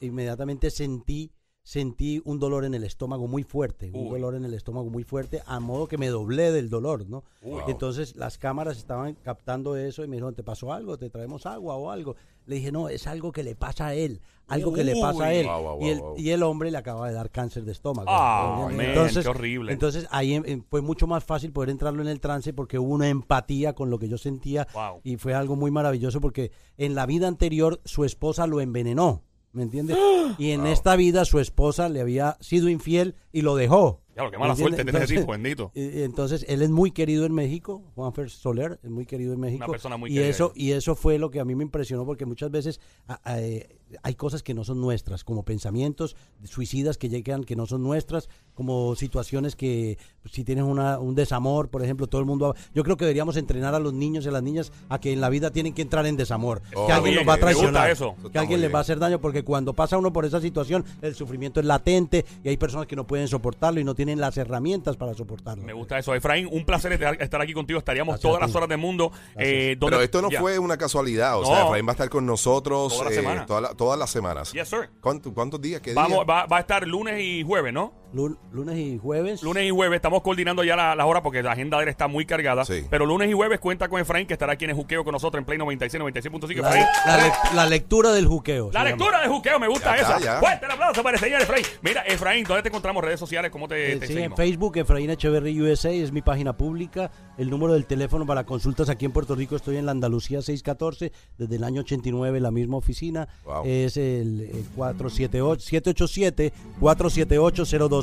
inmediatamente 0.00 0.70
sentí 0.70 1.30
sentí 1.64 2.20
un 2.26 2.38
dolor 2.38 2.66
en 2.66 2.74
el 2.74 2.84
estómago 2.84 3.26
muy 3.26 3.42
fuerte, 3.42 3.90
un 3.94 4.10
dolor 4.10 4.34
en 4.34 4.44
el 4.44 4.52
estómago 4.52 4.90
muy 4.90 5.02
fuerte, 5.02 5.42
a 5.46 5.60
modo 5.60 5.88
que 5.88 5.96
me 5.96 6.08
doblé 6.08 6.52
del 6.52 6.68
dolor, 6.68 7.08
¿no? 7.08 7.24
Entonces 7.66 8.16
las 8.16 8.36
cámaras 8.36 8.76
estaban 8.76 9.14
captando 9.14 9.74
eso 9.74 10.04
y 10.04 10.06
me 10.06 10.16
dijeron, 10.16 10.34
¿te 10.34 10.42
pasó 10.42 10.74
algo? 10.74 10.98
¿Te 10.98 11.08
traemos 11.08 11.46
agua 11.46 11.76
o 11.76 11.90
algo? 11.90 12.16
Le 12.44 12.56
dije, 12.56 12.70
no, 12.70 12.90
es 12.90 13.06
algo 13.06 13.32
que 13.32 13.42
le 13.42 13.54
pasa 13.54 13.86
a 13.86 13.94
él, 13.94 14.20
algo 14.46 14.74
que 14.74 14.84
le 14.84 15.00
pasa 15.00 15.24
a 15.24 15.32
él. 15.32 15.46
Wow, 15.46 15.62
wow, 15.62 15.82
y, 15.82 15.88
el, 15.88 16.00
wow. 16.00 16.14
y 16.18 16.30
el 16.30 16.42
hombre 16.42 16.70
le 16.70 16.76
acaba 16.76 17.08
de 17.08 17.14
dar 17.14 17.30
cáncer 17.30 17.64
de 17.64 17.72
estómago. 17.72 18.10
Ah, 18.10 18.68
¿entiendes? 18.68 19.14
man, 19.14 19.22
qué 19.22 19.28
horrible. 19.30 19.72
Entonces 19.72 20.06
ahí 20.10 20.34
em, 20.34 20.62
fue 20.68 20.82
mucho 20.82 21.06
más 21.06 21.24
fácil 21.24 21.50
poder 21.50 21.70
entrarlo 21.70 22.02
en 22.02 22.08
el 22.08 22.20
trance 22.20 22.52
porque 22.52 22.78
hubo 22.78 22.92
una 22.92 23.08
empatía 23.08 23.74
con 23.74 23.88
lo 23.88 23.98
que 23.98 24.10
yo 24.10 24.18
sentía 24.18 24.68
y 25.02 25.16
fue 25.16 25.32
algo 25.32 25.56
muy 25.56 25.70
maravilloso 25.70 26.20
porque 26.20 26.52
en 26.76 26.94
la 26.94 27.06
vida 27.06 27.26
anterior 27.26 27.80
su 27.86 28.04
esposa 28.04 28.46
lo 28.46 28.60
envenenó, 28.60 29.22
¿me 29.54 29.62
entiendes? 29.62 29.96
Y 30.38 30.50
en 30.50 30.66
esta 30.66 30.96
vida 30.96 31.24
su 31.24 31.38
esposa 31.38 31.88
le 31.88 32.00
había 32.00 32.36
sido 32.40 32.68
infiel 32.68 33.14
y 33.32 33.42
lo 33.42 33.56
dejó. 33.56 34.00
Diablo, 34.14 34.30
qué 34.30 34.38
mala 34.38 34.54
¿Me 34.54 34.60
suerte 34.60 34.84
tiene 34.84 34.98
ese 34.98 35.16
tipo, 35.16 35.32
bendito. 35.32 35.72
Entonces, 35.74 36.44
él 36.48 36.62
es 36.62 36.70
muy 36.70 36.90
querido 36.92 37.24
en 37.24 37.32
México, 37.32 37.82
Juanfer 37.94 38.30
Soler, 38.30 38.78
es 38.82 38.90
muy 38.90 39.06
querido 39.06 39.32
en 39.32 39.40
México. 39.40 39.70
persona 39.70 39.96
muy 39.96 40.10
y 40.10 40.14
querida. 40.14 40.30
eso 40.30 40.52
Y 40.54 40.72
eso 40.72 40.94
fue 40.94 41.18
lo 41.18 41.30
que 41.30 41.40
a 41.40 41.44
mí 41.44 41.54
me 41.54 41.64
impresionó, 41.64 42.04
porque 42.04 42.26
muchas 42.26 42.50
veces 42.50 42.80
eh, 43.26 43.76
hay 44.02 44.14
cosas 44.14 44.42
que 44.42 44.54
no 44.54 44.64
son 44.64 44.80
nuestras, 44.80 45.22
como 45.24 45.44
pensamientos 45.44 46.16
suicidas 46.44 46.98
que 46.98 47.08
llegan 47.08 47.44
que 47.44 47.54
no 47.56 47.66
son 47.66 47.82
nuestras, 47.82 48.28
como 48.54 48.94
situaciones 48.96 49.56
que 49.56 49.98
pues, 50.22 50.34
si 50.34 50.44
tienes 50.44 50.64
una, 50.64 50.98
un 50.98 51.14
desamor, 51.14 51.68
por 51.68 51.82
ejemplo, 51.82 52.06
todo 52.06 52.20
el 52.20 52.26
mundo... 52.26 52.54
Yo 52.74 52.82
creo 52.84 52.96
que 52.96 53.04
deberíamos 53.04 53.36
entrenar 53.36 53.74
a 53.74 53.78
los 53.78 53.92
niños 53.92 54.24
y 54.24 54.28
a 54.28 54.32
las 54.32 54.42
niñas 54.42 54.72
a 54.88 54.98
que 55.00 55.12
en 55.12 55.20
la 55.20 55.28
vida 55.28 55.50
tienen 55.50 55.72
que 55.74 55.82
entrar 55.82 56.06
en 56.06 56.16
desamor, 56.16 56.62
Oh, 56.74 56.86
que 56.86 56.92
alguien 56.92 57.14
bien, 57.14 57.26
los 57.26 57.28
va 57.28 57.34
a 57.34 57.36
me 57.36 57.42
gusta 57.42 57.46
traicionar, 57.60 57.90
eso. 57.90 58.14
Que 58.32 58.38
alguien 58.38 58.60
les 58.60 58.72
va 58.74 58.78
a 58.78 58.82
hacer 58.82 58.98
daño, 58.98 59.20
porque 59.20 59.42
cuando 59.44 59.74
pasa 59.74 59.96
uno 59.98 60.12
por 60.12 60.24
esa 60.24 60.40
situación, 60.40 60.84
el 61.02 61.14
sufrimiento 61.14 61.60
es 61.60 61.66
latente 61.66 62.24
y 62.42 62.48
hay 62.48 62.56
personas 62.56 62.86
que 62.86 62.96
no 62.96 63.06
pueden 63.06 63.28
soportarlo 63.28 63.80
y 63.80 63.84
no 63.84 63.94
tienen 63.94 64.20
las 64.20 64.36
herramientas 64.36 64.96
para 64.96 65.14
soportarlo. 65.14 65.64
Me 65.64 65.72
gusta 65.72 65.98
eso. 65.98 66.14
Efraín, 66.14 66.48
un 66.50 66.64
placer 66.64 66.92
estar 67.20 67.40
aquí 67.40 67.52
contigo. 67.54 67.78
Estaríamos 67.78 68.14
Gracias 68.14 68.28
todas 68.30 68.40
las 68.40 68.54
horas 68.56 68.68
del 68.68 68.78
mundo. 68.78 69.12
Eh, 69.36 69.76
donde- 69.78 69.96
Pero 69.96 70.02
esto 70.02 70.22
no 70.22 70.30
Ya. 70.30 70.40
fue 70.40 70.58
una 70.58 70.76
casualidad. 70.76 71.38
O 71.38 71.42
No. 71.42 71.46
sea, 71.46 71.64
Efraín 71.66 71.86
va 71.86 71.90
a 71.90 71.92
estar 71.92 72.08
con 72.08 72.24
nosotros 72.26 72.92
Toda 72.92 73.04
la 73.06 73.10
eh, 73.10 73.14
semana. 73.14 73.46
toda 73.46 73.60
la- 73.60 73.73
todas 73.76 73.98
las 73.98 74.10
semanas. 74.10 74.52
Yes, 74.52 74.68
sir. 74.68 74.90
¿Cuánto- 75.00 75.32
¿Cuántos 75.34 75.60
días? 75.60 75.80
¿Qué 75.80 75.94
Vamos, 75.94 76.10
día? 76.10 76.24
va, 76.24 76.46
va 76.46 76.56
a 76.58 76.60
estar 76.60 76.86
lunes 76.86 77.20
y 77.20 77.42
jueves, 77.44 77.72
¿no? 77.72 77.92
Lun- 78.14 78.38
lunes 78.52 78.78
y 78.78 78.96
jueves. 78.98 79.42
Lunes 79.42 79.64
y 79.66 79.70
jueves. 79.70 79.96
Estamos 79.96 80.22
coordinando 80.22 80.62
ya 80.62 80.76
la- 80.76 80.94
las 80.94 81.04
horas 81.06 81.22
porque 81.22 81.42
la 81.42 81.52
agenda 81.52 81.78
de 81.78 81.82
él 81.84 81.88
está 81.88 82.06
muy 82.06 82.24
cargada. 82.24 82.64
Sí. 82.64 82.84
Pero 82.88 83.06
lunes 83.06 83.28
y 83.28 83.32
jueves 83.32 83.58
cuenta 83.58 83.88
con 83.88 84.00
Efraín, 84.00 84.26
que 84.26 84.34
estará 84.34 84.52
aquí 84.52 84.64
en 84.64 84.70
el 84.70 84.76
juqueo 84.76 85.02
con 85.04 85.12
nosotros 85.12 85.40
en 85.40 85.44
Play 85.44 85.58
96, 85.58 86.00
96.5. 86.00 86.62
la, 86.62 86.68
Efraín. 86.68 86.86
la 87.06 87.18
lec- 87.28 87.52
la 87.54 87.66
lectura 87.66 88.12
del 88.12 88.26
juqueo. 88.26 88.70
La 88.72 88.84
lectura 88.84 89.20
de 89.20 89.28
juqueo, 89.28 89.58
me 89.58 89.66
gusta 89.68 89.96
Ya 89.96 90.02
esa. 90.18 90.38
Fuerte 90.40 90.64
el 90.66 90.70
aplauso 90.72 91.02
para 91.02 91.16
el 91.16 91.20
señor 91.22 91.42
Efraín. 91.42 91.64
Mira, 91.82 92.02
Efraín, 92.02 92.44
¿dónde 92.44 92.62
te 92.62 92.68
encontramos? 92.68 93.02
Redes 93.02 93.18
sociales, 93.18 93.50
¿cómo 93.50 93.66
te, 93.66 93.74
llama. 93.88 93.98
te 94.00 94.04
Eh, 94.04 94.06
sí, 94.06 94.12
en 94.12 94.18
seguimos? 94.18 94.36
Facebook, 94.36 94.76
Efraín 94.78 95.10
Echeverry 95.10 95.60
USA, 95.60 95.90
es 95.90 96.12
mi 96.12 96.22
página 96.22 96.56
pública. 96.56 97.10
El 97.36 97.50
número 97.50 97.72
del 97.72 97.84
teléfono 97.86 98.24
para 98.26 98.44
consultas 98.44 98.88
aquí 98.88 99.04
en 99.06 99.12
Puerto 99.12 99.34
Rico, 99.34 99.56
estoy 99.56 99.76
en 99.76 99.86
la 99.86 99.90
Andalucía 99.92 100.40
614, 100.40 101.10
desde 101.36 101.56
el 101.56 101.64
año 101.64 101.80
89, 101.80 102.38
la 102.38 102.52
misma 102.52 102.76
oficina. 102.76 103.26
Wow. 103.44 103.62
Es 103.64 103.96
el, 103.96 104.40
el 104.42 104.64
478 104.76 106.06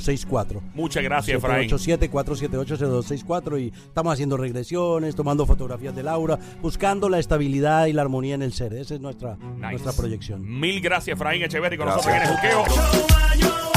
787-478-0264. 0.01 0.61
Muchas 0.73 1.03
gracias, 1.03 1.37
Efraín. 1.37 1.69
787-478-0264 1.69 3.59
y 3.61 3.67
estamos 3.87 4.13
haciendo 4.13 4.37
regresiones, 4.37 5.15
tomando 5.15 5.45
fotografías 5.45 5.95
de 5.95 6.03
Laura, 6.03 6.37
buscando 6.61 7.09
la 7.09 7.19
estabilidad 7.19 7.85
y 7.87 7.93
la 7.93 8.01
armonía 8.01 8.35
en 8.35 8.41
el 8.41 8.53
ser. 8.53 8.73
Esa 8.73 8.95
es 8.95 9.01
nuestra, 9.01 9.35
Nice. 9.35 9.71
nuestra 9.71 9.91
proyección. 9.93 10.59
Mil 10.59 10.81
gracias, 10.81 11.15
Efraín 11.15 11.43
Echeverry, 11.43 11.77
con 11.77 11.87
Gracias. 11.87 12.05
nosotros 12.05 12.41
en 12.43 12.51
el 12.57 12.63
juqueo. 12.65 13.70